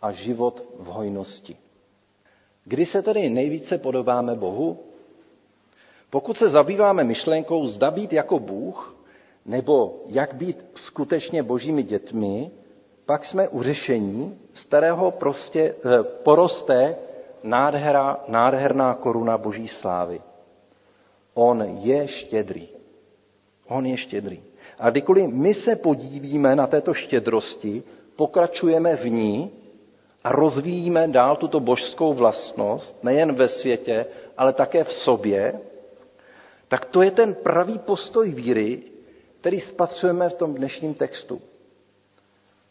[0.00, 1.56] a život v hojnosti.
[2.64, 4.78] Kdy se tedy nejvíce podobáme Bohu?
[6.10, 8.96] Pokud se zabýváme myšlenkou, zda být jako Bůh,
[9.46, 12.50] nebo jak být skutečně božími dětmi,
[13.06, 16.96] pak jsme u řešení, z kterého prostě eh, poroste
[17.42, 20.20] nádhera, nádherná koruna boží slávy.
[21.34, 22.79] On je štědrý.
[23.70, 24.42] On je štědrý.
[24.78, 27.82] A kdykoliv my se podívíme na této štědrosti,
[28.16, 29.50] pokračujeme v ní
[30.24, 34.06] a rozvíjíme dál tuto božskou vlastnost, nejen ve světě,
[34.36, 35.60] ale také v sobě,
[36.68, 38.82] tak to je ten pravý postoj víry,
[39.40, 41.40] který spatřujeme v tom dnešním textu.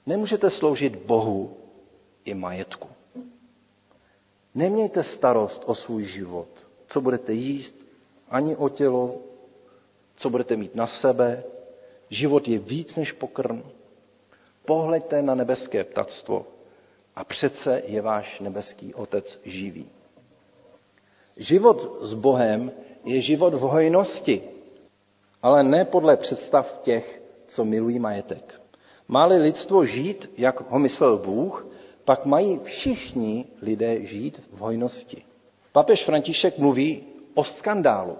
[0.05, 1.57] Nemůžete sloužit Bohu
[2.25, 2.87] i majetku.
[4.55, 6.47] Nemějte starost o svůj život,
[6.87, 7.75] co budete jíst,
[8.29, 9.15] ani o tělo,
[10.19, 11.43] co budete mít na sebe.
[12.09, 13.63] Život je víc než pokrm.
[14.65, 16.45] Pohleďte na nebeské ptactvo
[17.15, 19.89] a přece je váš nebeský Otec živý.
[21.37, 22.71] Život s Bohem
[23.05, 24.43] je život v hojnosti,
[25.41, 28.61] ale ne podle představ těch, co milují majetek.
[29.07, 31.67] Máli lidstvo žít, jak ho myslel Bůh,
[32.05, 35.23] pak mají všichni lidé žít v hojnosti.
[35.71, 37.03] Papež František mluví
[37.33, 38.17] o skandálu.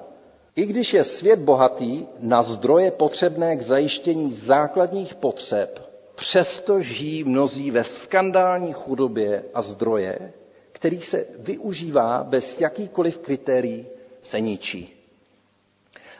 [0.60, 7.72] I když je svět bohatý na zdroje potřebné k zajištění základních potřeb, přesto žijí mnozí
[7.72, 10.34] ve skandální chudobě a zdroje,
[10.72, 13.86] který se využívá bez jakýkoliv kritérií,
[14.22, 14.96] se ničí.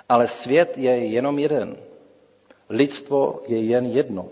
[0.10, 1.78] Ale svět je jenom jeden.
[2.70, 4.30] Lidstvo je jen jedno.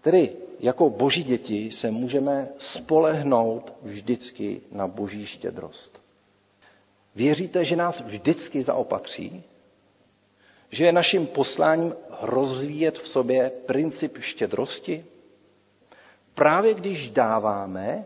[0.00, 6.09] Tedy jako boží děti se můžeme spolehnout vždycky na boží štědrost.
[7.14, 9.42] Věříte, že nás vždycky zaopatří?
[10.70, 15.04] Že je naším posláním rozvíjet v sobě princip štědrosti?
[16.34, 18.04] Právě když dáváme,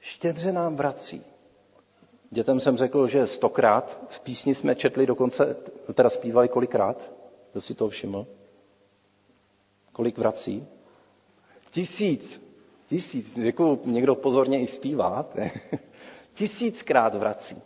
[0.00, 1.24] štědře nám vrací.
[2.30, 5.56] Dětem jsem řekl, že stokrát, v písni jsme četli dokonce,
[5.94, 7.12] teda zpívali kolikrát,
[7.52, 8.26] kdo si to všiml?
[9.92, 10.66] Kolik vrací?
[11.70, 12.40] Tisíc.
[12.86, 13.36] Tisíc.
[13.36, 15.26] Jako někdo pozorně i zpívá.
[16.38, 17.62] Tisíckrát vrací.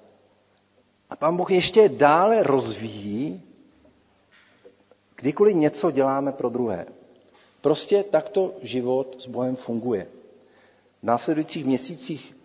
[1.10, 3.42] A pán Bůh ještě dále rozvíjí,
[5.16, 6.86] kdykoliv něco děláme pro druhé.
[7.60, 10.06] Prostě takto život s Bohem funguje.
[11.02, 12.36] V následujících měsících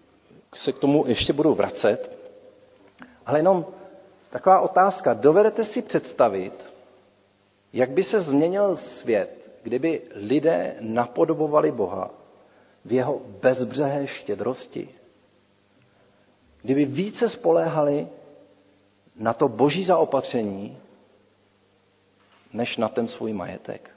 [0.55, 2.17] se k tomu ještě budu vracet,
[3.25, 3.65] ale jenom
[4.29, 5.13] taková otázka.
[5.13, 6.73] Dovedete si představit,
[7.73, 12.11] jak by se změnil svět, kdyby lidé napodobovali Boha
[12.85, 14.89] v jeho bezbřehé štědrosti?
[16.67, 18.07] Kdyby více spoléhali
[19.15, 20.77] na to boží zaopatření,
[22.53, 23.91] než na ten svůj majetek.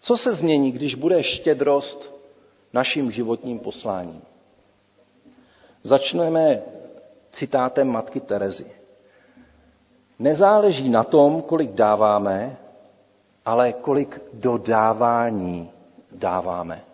[0.00, 2.12] Co se změní, když bude štědrost
[2.72, 4.22] naším životním posláním?
[5.82, 6.62] Začneme
[7.32, 8.66] citátem matky Terezy.
[10.18, 12.56] Nezáleží na tom, kolik dáváme,
[13.44, 15.70] ale kolik dodávání
[16.12, 16.91] dáváme.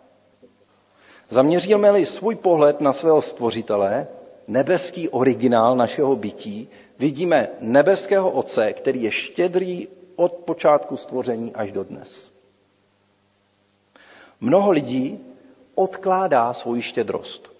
[1.29, 4.07] Zaměříme-li svůj pohled na svého stvořitele,
[4.47, 6.69] nebeský originál našeho bytí,
[6.99, 12.31] vidíme nebeského Otce, který je štědrý od počátku stvoření až do dnes.
[14.41, 15.19] Mnoho lidí
[15.75, 17.51] odkládá svoji štědrost.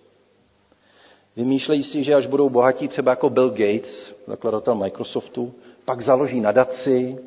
[1.36, 5.53] Vymýšlejí si, že až budou bohatí, třeba jako Bill Gates, zakladatel Microsoftu,
[5.86, 7.17] pak založí nadaci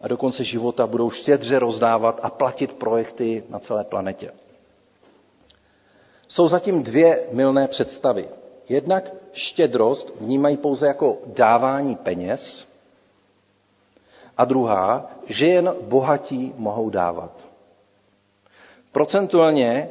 [0.00, 4.30] a do konce života budou štědře rozdávat a platit projekty na celé planetě.
[6.32, 8.28] Jsou zatím dvě milné představy.
[8.68, 12.68] Jednak štědrost vnímají pouze jako dávání peněz
[14.36, 17.46] a druhá, že jen bohatí mohou dávat.
[18.92, 19.88] Procentuálně,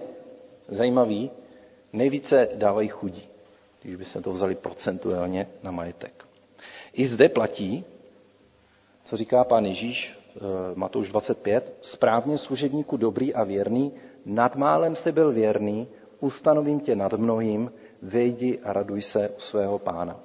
[0.68, 1.32] zajímavý,
[1.94, 3.24] nejvíce dávají chudí.
[3.82, 6.26] když by se to vzali procentuálně na majetek.
[6.94, 7.86] I zde platí,
[9.04, 13.92] co říká pán Ježíš v Matouš 25, správně služebníku dobrý a věrný,
[14.26, 15.88] nad málem byl věrný,
[16.22, 20.20] ustanovím tě nad mnohým, vejdi a raduj se u svého pána.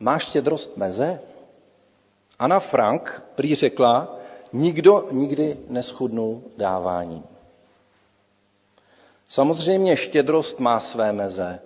[0.00, 1.20] Máš štědrost meze?
[2.38, 4.16] Anna Frank prý řekla,
[4.52, 7.22] nikdo nikdy neschudnul dáváním.
[9.28, 11.60] Samozřejmě štědrost má své meze.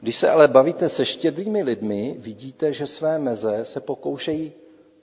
[0.00, 4.52] Když se ale bavíte se štědrými lidmi, vidíte, že své meze se pokoušejí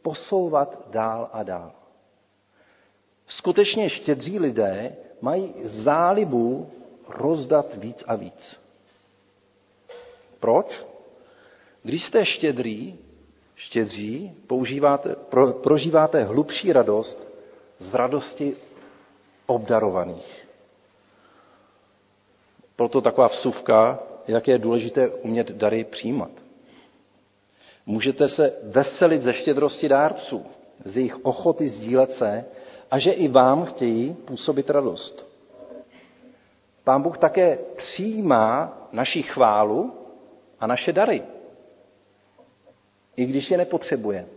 [0.01, 1.71] posouvat dál a dál.
[3.27, 6.69] Skutečně štědří lidé mají zálibu
[7.07, 8.59] rozdat víc a víc.
[10.39, 10.85] Proč?
[11.83, 12.97] Když jste štědrý,
[13.55, 17.19] štědří, používáte, pro, prožíváte hlubší radost
[17.77, 18.55] z radosti
[19.45, 20.47] obdarovaných.
[22.75, 26.31] Proto taková vsuvka, jak je důležité umět dary přijímat.
[27.85, 30.45] Můžete se veselit ze štědrosti dárců,
[30.85, 32.45] z jejich ochoty sdílet se
[32.91, 35.25] a že i vám chtějí působit radost.
[36.83, 39.93] Pán Bůh také přijímá naši chválu
[40.59, 41.23] a naše dary,
[43.15, 44.27] i když je nepotřebuje.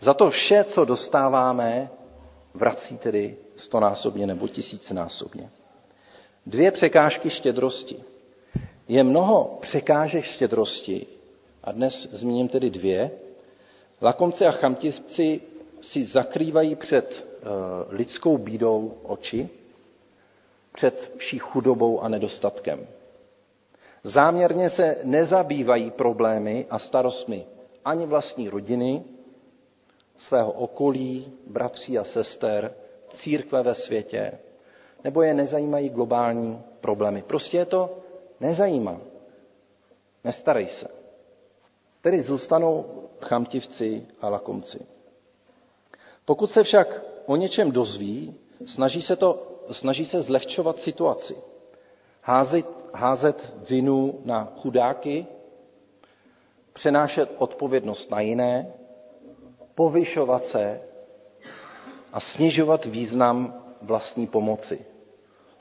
[0.00, 1.90] Za to vše, co dostáváme,
[2.54, 5.50] vrací tedy stonásobně nebo tisícnásobně.
[6.46, 8.02] Dvě překážky štědrosti.
[8.88, 11.06] Je mnoho překážek štědrosti,
[11.64, 13.10] a dnes zmíním tedy dvě.
[14.02, 15.40] Lakomci a chamtivci
[15.80, 17.46] si zakrývají před eh,
[17.88, 19.48] lidskou bídou oči,
[20.72, 22.86] před vší chudobou a nedostatkem.
[24.02, 27.46] Záměrně se nezabývají problémy a starostmi
[27.84, 29.04] ani vlastní rodiny,
[30.18, 32.74] svého okolí, bratří a sester,
[33.08, 34.32] církve ve světě,
[35.04, 37.22] nebo je nezajímají globální problémy.
[37.22, 37.98] Prostě je to
[38.40, 39.00] nezajímá.
[40.24, 40.88] Nestarej se.
[42.00, 42.86] Tedy zůstanou
[43.20, 44.86] chamtivci a lakomci.
[46.30, 48.34] Pokud se však o něčem dozví,
[48.66, 51.36] snaží se, to, snaží se zlehčovat situaci.
[52.22, 55.26] Házet, házet vinu na chudáky,
[56.72, 58.72] přenášet odpovědnost na jiné,
[59.74, 60.80] povyšovat se
[62.12, 64.84] a snižovat význam vlastní pomoci.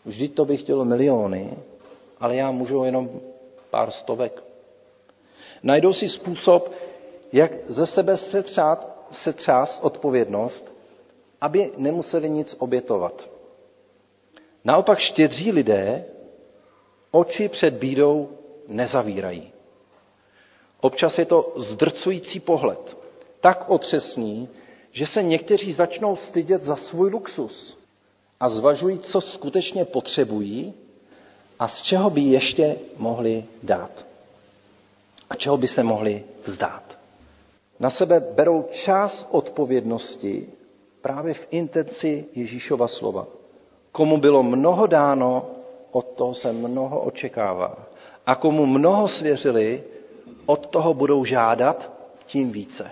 [0.06, 1.58] Vždyť to by chtělo miliony,
[2.20, 3.10] ale já můžu jenom
[3.70, 4.44] pár stovek.
[5.64, 6.72] Najdou si způsob,
[7.34, 10.74] jak ze sebe setřát, setřást odpovědnost,
[11.41, 13.30] aby nemuseli nic obětovat.
[14.64, 16.05] Naopak štědří lidé
[17.12, 18.30] oči před bídou
[18.68, 19.51] nezavírají.
[20.82, 22.97] Občas je to zdrcující pohled,
[23.41, 24.49] tak otřesný,
[24.91, 27.78] že se někteří začnou stydět za svůj luxus
[28.39, 30.74] a zvažují, co skutečně potřebují
[31.60, 34.05] a z čeho by ještě mohli dát.
[35.30, 36.89] A čeho by se mohli vzdát.
[37.80, 40.50] Na sebe berou část odpovědnosti
[41.02, 43.28] právě v intenci Ježíšova slova.
[43.92, 45.46] Komu bylo mnoho dáno,
[45.92, 47.76] od toho se mnoho očekává.
[48.26, 49.84] A komu mnoho svěřili,
[50.46, 51.92] od toho budou žádat
[52.26, 52.92] tím více.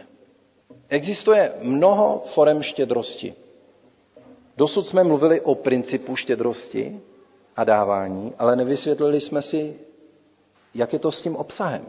[0.90, 3.34] Existuje mnoho forem štědrosti.
[4.58, 7.02] Dosud jsme mluvili o principu štědrosti
[7.56, 9.80] a dávání, ale nevysvětlili jsme si,
[10.76, 11.86] jak je to s tím obsahem.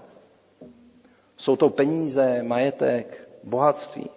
[1.38, 4.10] Jsou to peníze, majetek, bohatství.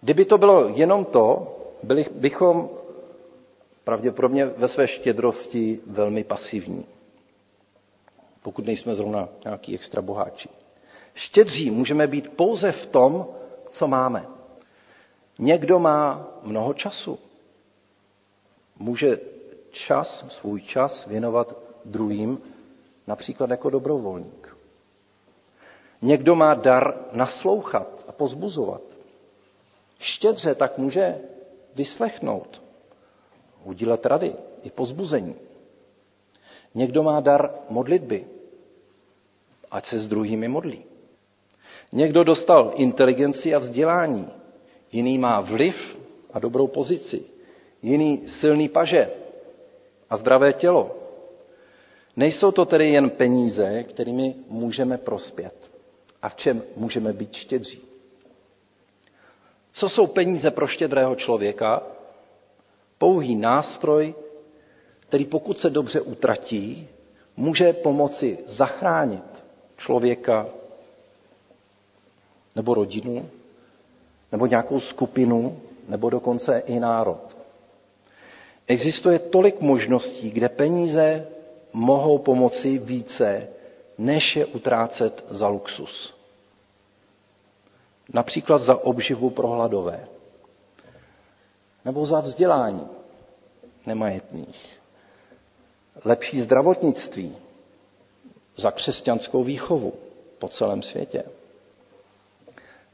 [0.00, 2.68] Kdyby to bylo jenom to, byli bychom
[3.84, 6.84] pravděpodobně ve své štědrosti velmi pasivní.
[8.42, 10.48] Pokud nejsme zrovna nějaký extra boháči.
[11.14, 13.26] Štědří můžeme být pouze v tom,
[13.70, 14.26] co máme.
[15.38, 17.18] Někdo má mnoho času.
[18.78, 19.20] Může
[19.70, 22.38] čas, svůj čas věnovat druhým,
[23.06, 24.53] například jako dobrovolník.
[26.04, 28.82] Někdo má dar naslouchat a pozbuzovat.
[29.98, 31.18] Štědře tak může
[31.74, 32.62] vyslechnout,
[33.64, 35.34] udílet rady i pozbuzení.
[36.74, 38.26] Někdo má dar modlitby,
[39.70, 40.84] ať se s druhými modlí.
[41.92, 44.28] Někdo dostal inteligenci a vzdělání,
[44.92, 46.00] jiný má vliv
[46.32, 47.22] a dobrou pozici,
[47.82, 49.10] jiný silný paže
[50.10, 50.96] a zdravé tělo.
[52.16, 55.73] Nejsou to tedy jen peníze, kterými můžeme prospět
[56.24, 57.80] a v čem můžeme být štědří.
[59.72, 61.82] Co jsou peníze pro štědrého člověka?
[62.98, 64.14] Pouhý nástroj,
[65.00, 66.88] který pokud se dobře utratí,
[67.36, 69.44] může pomoci zachránit
[69.76, 70.46] člověka
[72.56, 73.30] nebo rodinu,
[74.32, 77.36] nebo nějakou skupinu, nebo dokonce i národ.
[78.66, 81.26] Existuje tolik možností, kde peníze
[81.72, 83.48] mohou pomoci více,
[83.98, 86.13] než je utrácet za luxus.
[88.12, 90.08] Například za obživu pro hladové.
[91.84, 92.88] Nebo za vzdělání
[93.86, 94.80] nemajetných.
[96.04, 97.36] Lepší zdravotnictví
[98.56, 99.92] za křesťanskou výchovu
[100.38, 101.24] po celém světě.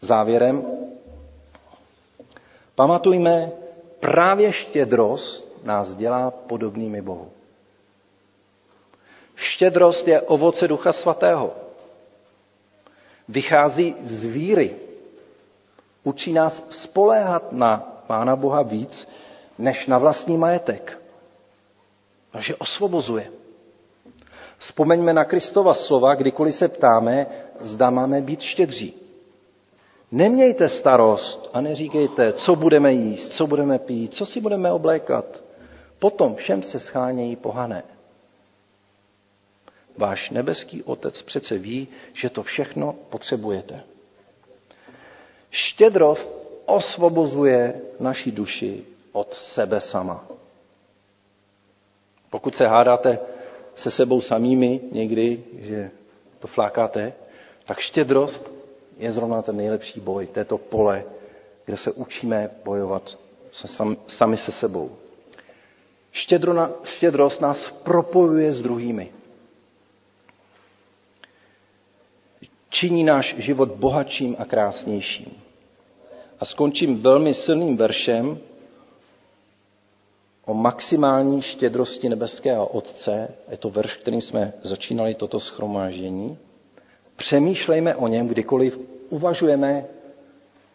[0.01, 0.65] Závěrem,
[2.75, 3.53] pamatujme,
[4.01, 7.31] právě štědrost nás dělá podobnými Bohu.
[9.35, 11.53] Štědrost je ovoce Ducha Svatého.
[13.29, 14.77] Vychází z víry.
[16.05, 17.77] Učí nás spoléhat na
[18.07, 19.09] Pána Boha víc,
[19.59, 20.99] než na vlastní majetek.
[22.31, 23.31] Takže osvobozuje.
[24.59, 27.27] Vzpomeňme na Kristova slova, kdykoliv se ptáme,
[27.61, 28.95] zda máme být štědří.
[30.13, 35.25] Nemějte starost a neříkejte, co budeme jíst, co budeme pít, co si budeme oblékat.
[35.99, 37.83] Potom všem se schánějí pohané.
[39.99, 43.83] Váš nebeský otec přece ví, že to všechno potřebujete.
[45.51, 46.31] Štědrost
[46.67, 50.27] osvobozuje naši duši od sebe sama.
[52.31, 53.19] Pokud se hádáte
[53.75, 55.91] se sebou samými někdy, že
[56.39, 57.13] to flákáte,
[57.65, 58.53] tak štědrost
[58.99, 61.05] je zrovna ten nejlepší boj, této pole,
[61.65, 63.19] kde se učíme bojovat
[63.53, 64.91] se sam, sami se sebou.
[66.13, 69.11] Štědro, štědrost nás propojuje s druhými.
[72.71, 75.43] Činí náš život bohatším a krásnějším.
[76.41, 78.39] A skončím velmi silným veršem
[80.45, 83.35] o maximální štědrosti nebeského Otce.
[83.51, 86.39] Je to verš, kterým jsme začínali toto schromáždění.
[87.16, 89.85] Přemýšlejme o něm, kdykoliv uvažujeme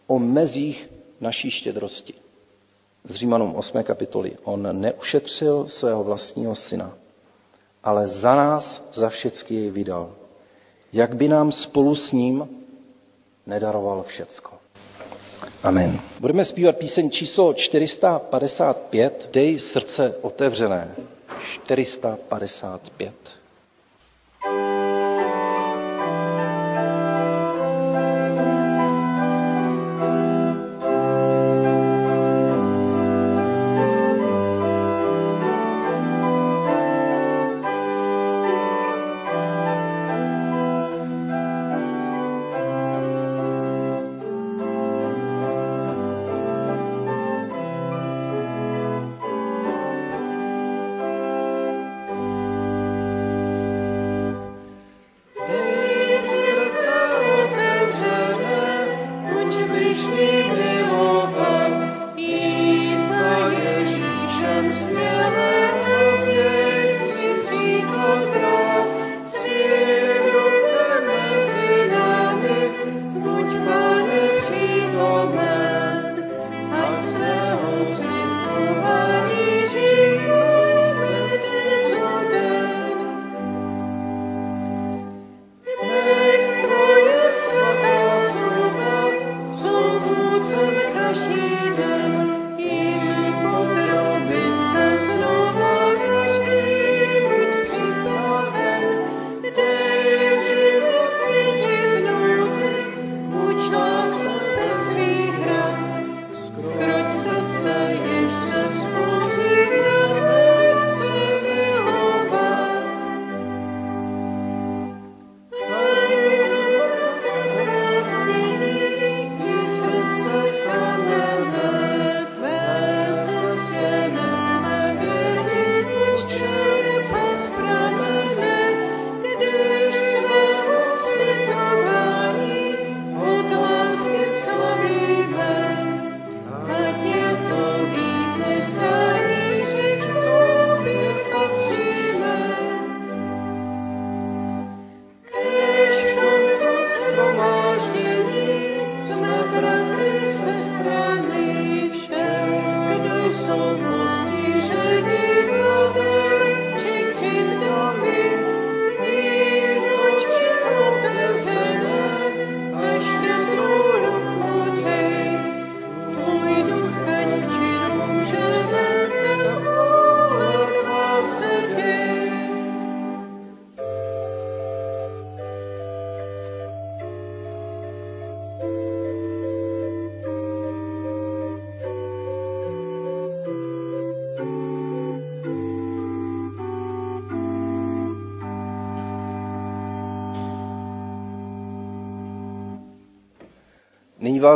[0.06, 0.90] o mezích
[1.20, 2.14] naší štědrosti.
[3.04, 3.82] Z Římanům 8.
[3.82, 4.36] kapitoly.
[4.44, 6.96] On neušetřil svého vlastního syna,
[7.84, 10.14] ale za nás za všecky jej vydal.
[10.92, 12.48] Jak by nám spolu s ním
[13.46, 14.56] nedaroval všecko.
[15.62, 16.00] Amen.
[16.20, 20.94] Budeme zpívat píseň číslo 455, Dej srdce otevřené.
[21.54, 23.14] 455.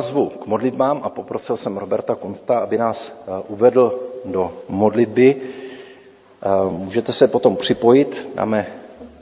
[0.01, 5.36] vás zvu k modlitbám a poprosil jsem Roberta Konsta, aby nás eh, uvedl do modlitby.
[5.36, 8.66] Eh, můžete se potom připojit, dáme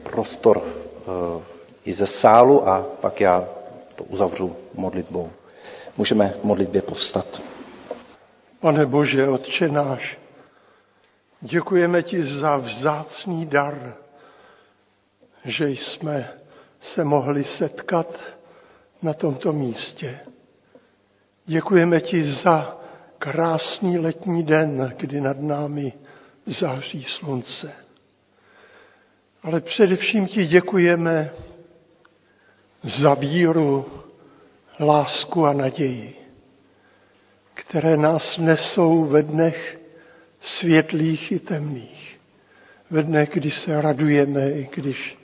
[0.03, 1.43] prostor eh,
[1.85, 3.45] i ze sálu a pak já
[3.95, 5.31] to uzavřu modlitbou.
[5.97, 7.27] Můžeme k modlitbě povstat.
[8.61, 10.19] Pane Bože, Otče náš,
[11.41, 13.95] děkujeme ti za vzácný dar,
[15.45, 16.31] že jsme
[16.83, 18.07] se mohli setkat
[19.03, 20.19] na tomto místě.
[21.49, 22.77] Děkujeme ti za
[23.19, 25.93] krásný letní den, kdy nad námi
[26.47, 27.73] září slunce.
[29.43, 31.31] Ale především ti děkujeme
[32.83, 33.87] za víru,
[34.81, 36.17] lásku a naději,
[37.55, 39.79] které nás nesou ve dnech
[40.41, 42.21] světlých i temných.
[42.91, 45.19] Ve dnech, kdy se radujeme, i když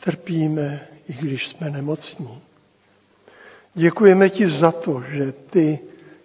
[0.00, 2.42] trpíme, i když jsme nemocní.
[3.78, 5.78] Děkujeme ti za to, že ty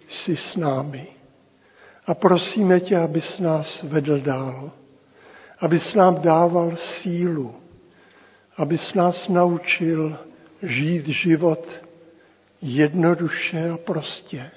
[0.08, 1.06] jsi s námi.
[2.06, 4.72] A prosíme tě, abys nás vedl dál.
[5.60, 7.54] Abys nám dával sílu.
[8.56, 10.18] Abys nás naučil
[10.62, 11.68] žít život
[12.62, 14.50] jednoduše a prostě.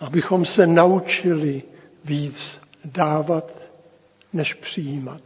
[0.00, 1.62] Abychom se naučili
[2.04, 3.52] víc dávat,
[4.32, 5.22] než přijímat.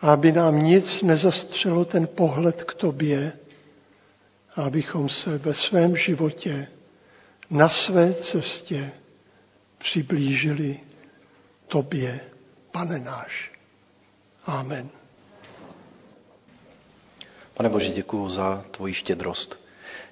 [0.00, 3.32] A aby nám nic nezastřelo ten pohled k tobě,
[4.58, 6.68] a abychom se ve svém životě
[7.50, 8.92] na své cestě
[9.78, 10.80] přiblížili
[11.66, 12.20] tobě,
[12.70, 13.52] pane náš.
[14.46, 14.88] Amen.
[17.54, 19.60] Pane Bože, děkuji za tvoji štědrost.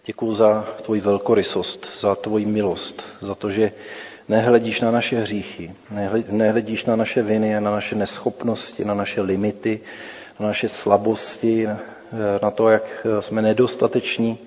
[0.05, 3.73] Děkuji za tvoji velkorysost, za tvoji milost, za to, že
[4.29, 5.75] nehledíš na naše hříchy,
[6.31, 9.81] nehledíš na naše viny, na naše neschopnosti, na naše limity,
[10.41, 11.69] na naše slabosti,
[12.43, 14.39] na to, jak jsme nedostateční.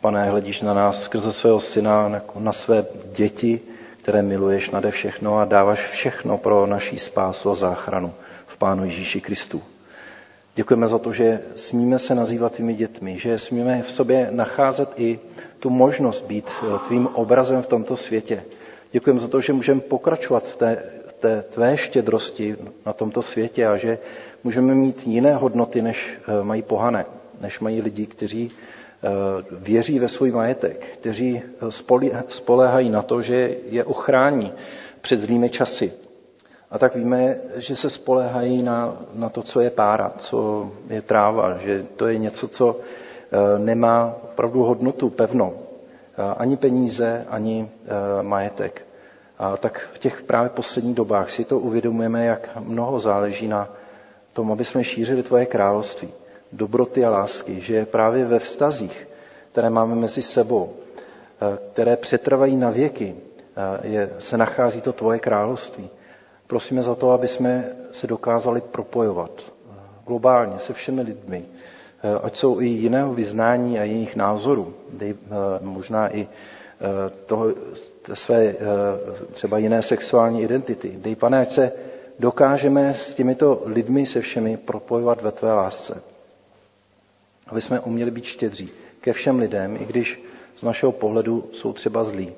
[0.00, 3.60] Pane, hledíš na nás skrze svého syna, na své děti,
[4.02, 8.12] které miluješ nade všechno a dáváš všechno pro naší spásu a záchranu
[8.46, 9.62] v Pánu Ježíši Kristu.
[10.54, 15.18] Děkujeme za to, že smíme se nazývat tvými dětmi, že smíme v sobě nacházet i
[15.58, 18.44] tu možnost být eh, tvým obrazem v tomto světě.
[18.92, 20.82] Děkujeme za to, že můžeme pokračovat v té,
[21.22, 22.56] té tvé štědrosti
[22.86, 23.98] na tomto světě a že
[24.44, 27.04] můžeme mít jiné hodnoty, než eh, mají pohané,
[27.40, 29.08] než mají lidi, kteří eh,
[29.50, 31.42] věří ve svůj majetek, kteří
[32.28, 34.52] spoléhají na to, že je ochrání
[35.00, 35.92] před zlými časy,
[36.72, 41.56] a tak víme, že se spolehají na, na to, co je pára, co je tráva,
[41.56, 45.52] že to je něco, co eh, nemá opravdu hodnotu pevno.
[45.52, 48.86] Eh, ani peníze, ani eh, majetek.
[49.42, 53.68] A tak v těch právě posledních dobách si to uvědomujeme, jak mnoho záleží na
[54.32, 56.08] tom, aby jsme šířili tvoje království,
[56.52, 59.08] dobroty a lásky, že právě ve vztazích,
[59.52, 60.72] které máme mezi sebou,
[61.72, 63.14] které přetrvají na věky,
[63.82, 65.90] je, se nachází to tvoje království.
[66.46, 69.74] Prosíme za to, aby jsme se dokázali propojovat eh,
[70.06, 75.26] globálně se všemi lidmi, eh, ať jsou i jiného vyznání a jiných názorů, dej, eh,
[75.60, 76.28] možná i
[77.26, 77.46] toho,
[78.14, 78.54] své
[79.32, 80.92] třeba jiné sexuální identity.
[80.98, 81.72] Dej, pane, ať se
[82.18, 86.02] dokážeme s těmito lidmi se všemi propojovat ve tvé lásce.
[87.46, 88.70] Aby jsme uměli být štědří
[89.00, 90.22] ke všem lidem, i když
[90.56, 92.32] z našeho pohledu jsou třeba zlí.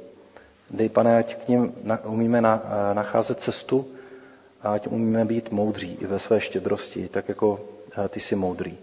[0.71, 1.73] Dej, pane, ať k ním
[2.05, 2.41] umíme
[2.95, 3.87] nacházet cestu,
[4.65, 7.61] a ať umíme být moudří i ve své štědrosti, tak jako
[8.05, 8.79] eh, ty jsi moudrý.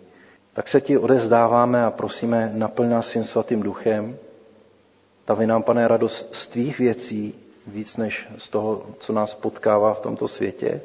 [0.54, 4.18] Tak se ti odezdáváme a prosíme, naplň nás svým svatým duchem.
[5.28, 7.36] Davi nám, pane, radost z tvých věcí,
[7.68, 10.82] víc než z toho, co nás potkává v tomto světě.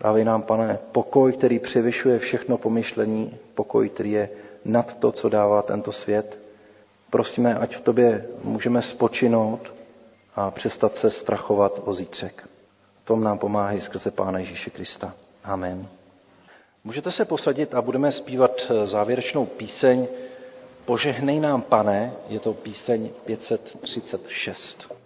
[0.00, 4.28] Dávej nám, pane, pokoj, který převyšuje všechno pomyšlení, pokoj, který je
[4.64, 6.38] nad to, co dává tento svět.
[7.10, 9.74] Prosíme, ať v tobě můžeme spočinout
[10.36, 12.48] a přestat se strachovat o zítřek
[13.04, 15.14] tom nám pomáhají skrze Pána Ježíše Krista.
[15.44, 15.88] Amen.
[16.84, 20.06] Můžete se posadit a budeme zpívat závěrečnou píseň
[20.84, 25.03] Požehnej nám, pane, je to píseň 536.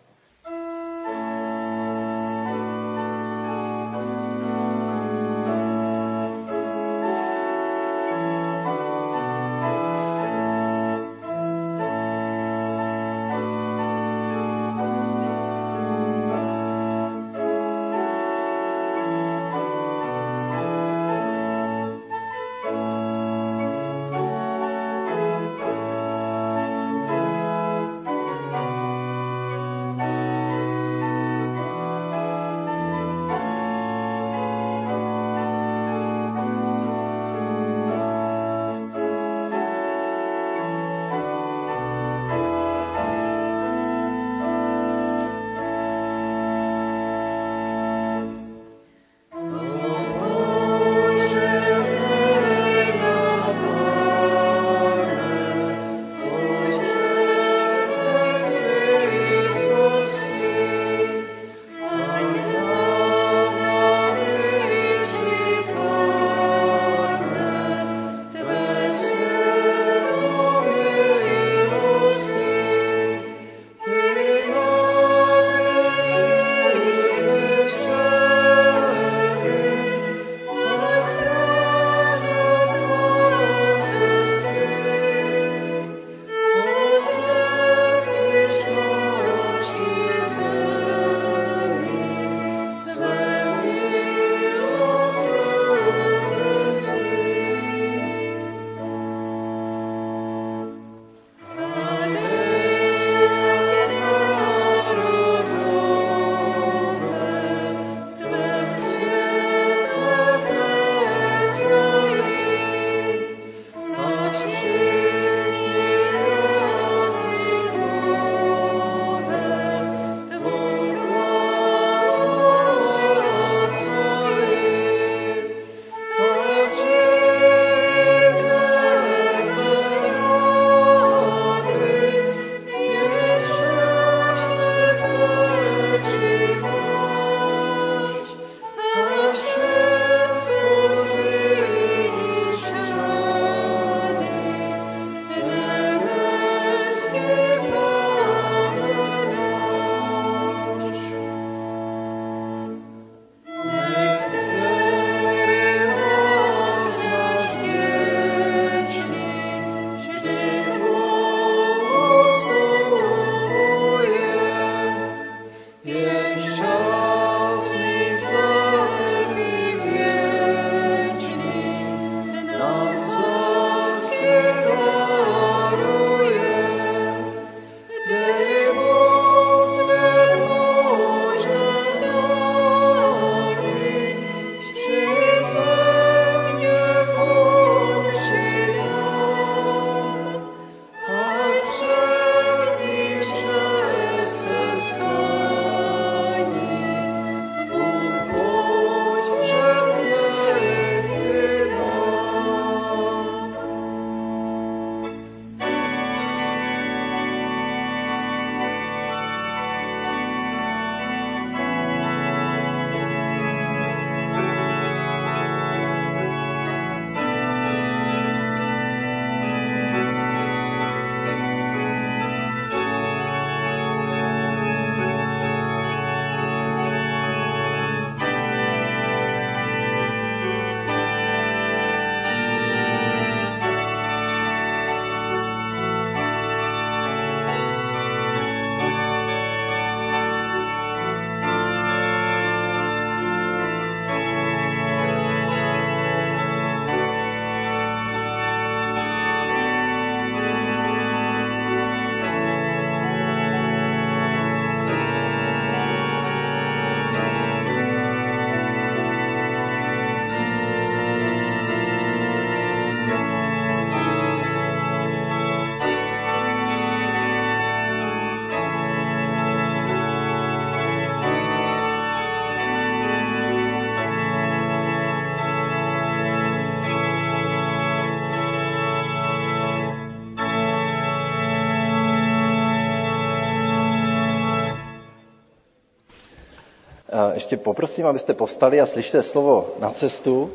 [287.39, 290.53] Ještě poprosím, abyste povstali a slyšte slovo na cestu.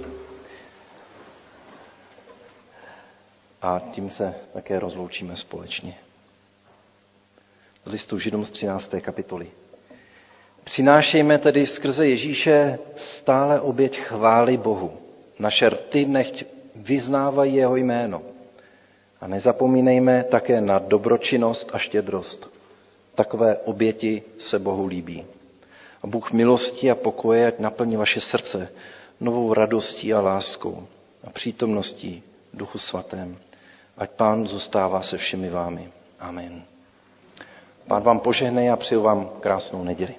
[3.62, 5.96] A tím se také rozloučíme společně.
[7.86, 8.96] Z listu Židům z 13.
[9.02, 9.48] kapitoly.
[10.64, 14.94] Přinášejme tedy skrze Ježíše stále oběť chvály Bohu.
[15.40, 16.44] Naše rty nechť
[16.76, 18.22] vyznávají jeho jméno.
[19.22, 22.50] A nezapomínejme také na dobročinnost a štědrost.
[23.16, 25.26] Takové oběti se Bohu líbí.
[26.04, 28.70] A Bůh milosti a pokoje ať naplní vaše srdce
[29.20, 30.88] novou radostí a láskou
[31.24, 32.24] a přítomností
[32.54, 33.38] Duchu Svatém.
[33.98, 35.90] Ať Pán zůstává se všemi vámi.
[36.20, 36.64] Amen.
[37.88, 40.16] Pán vám požehnej a přeju vám krásnou neděli.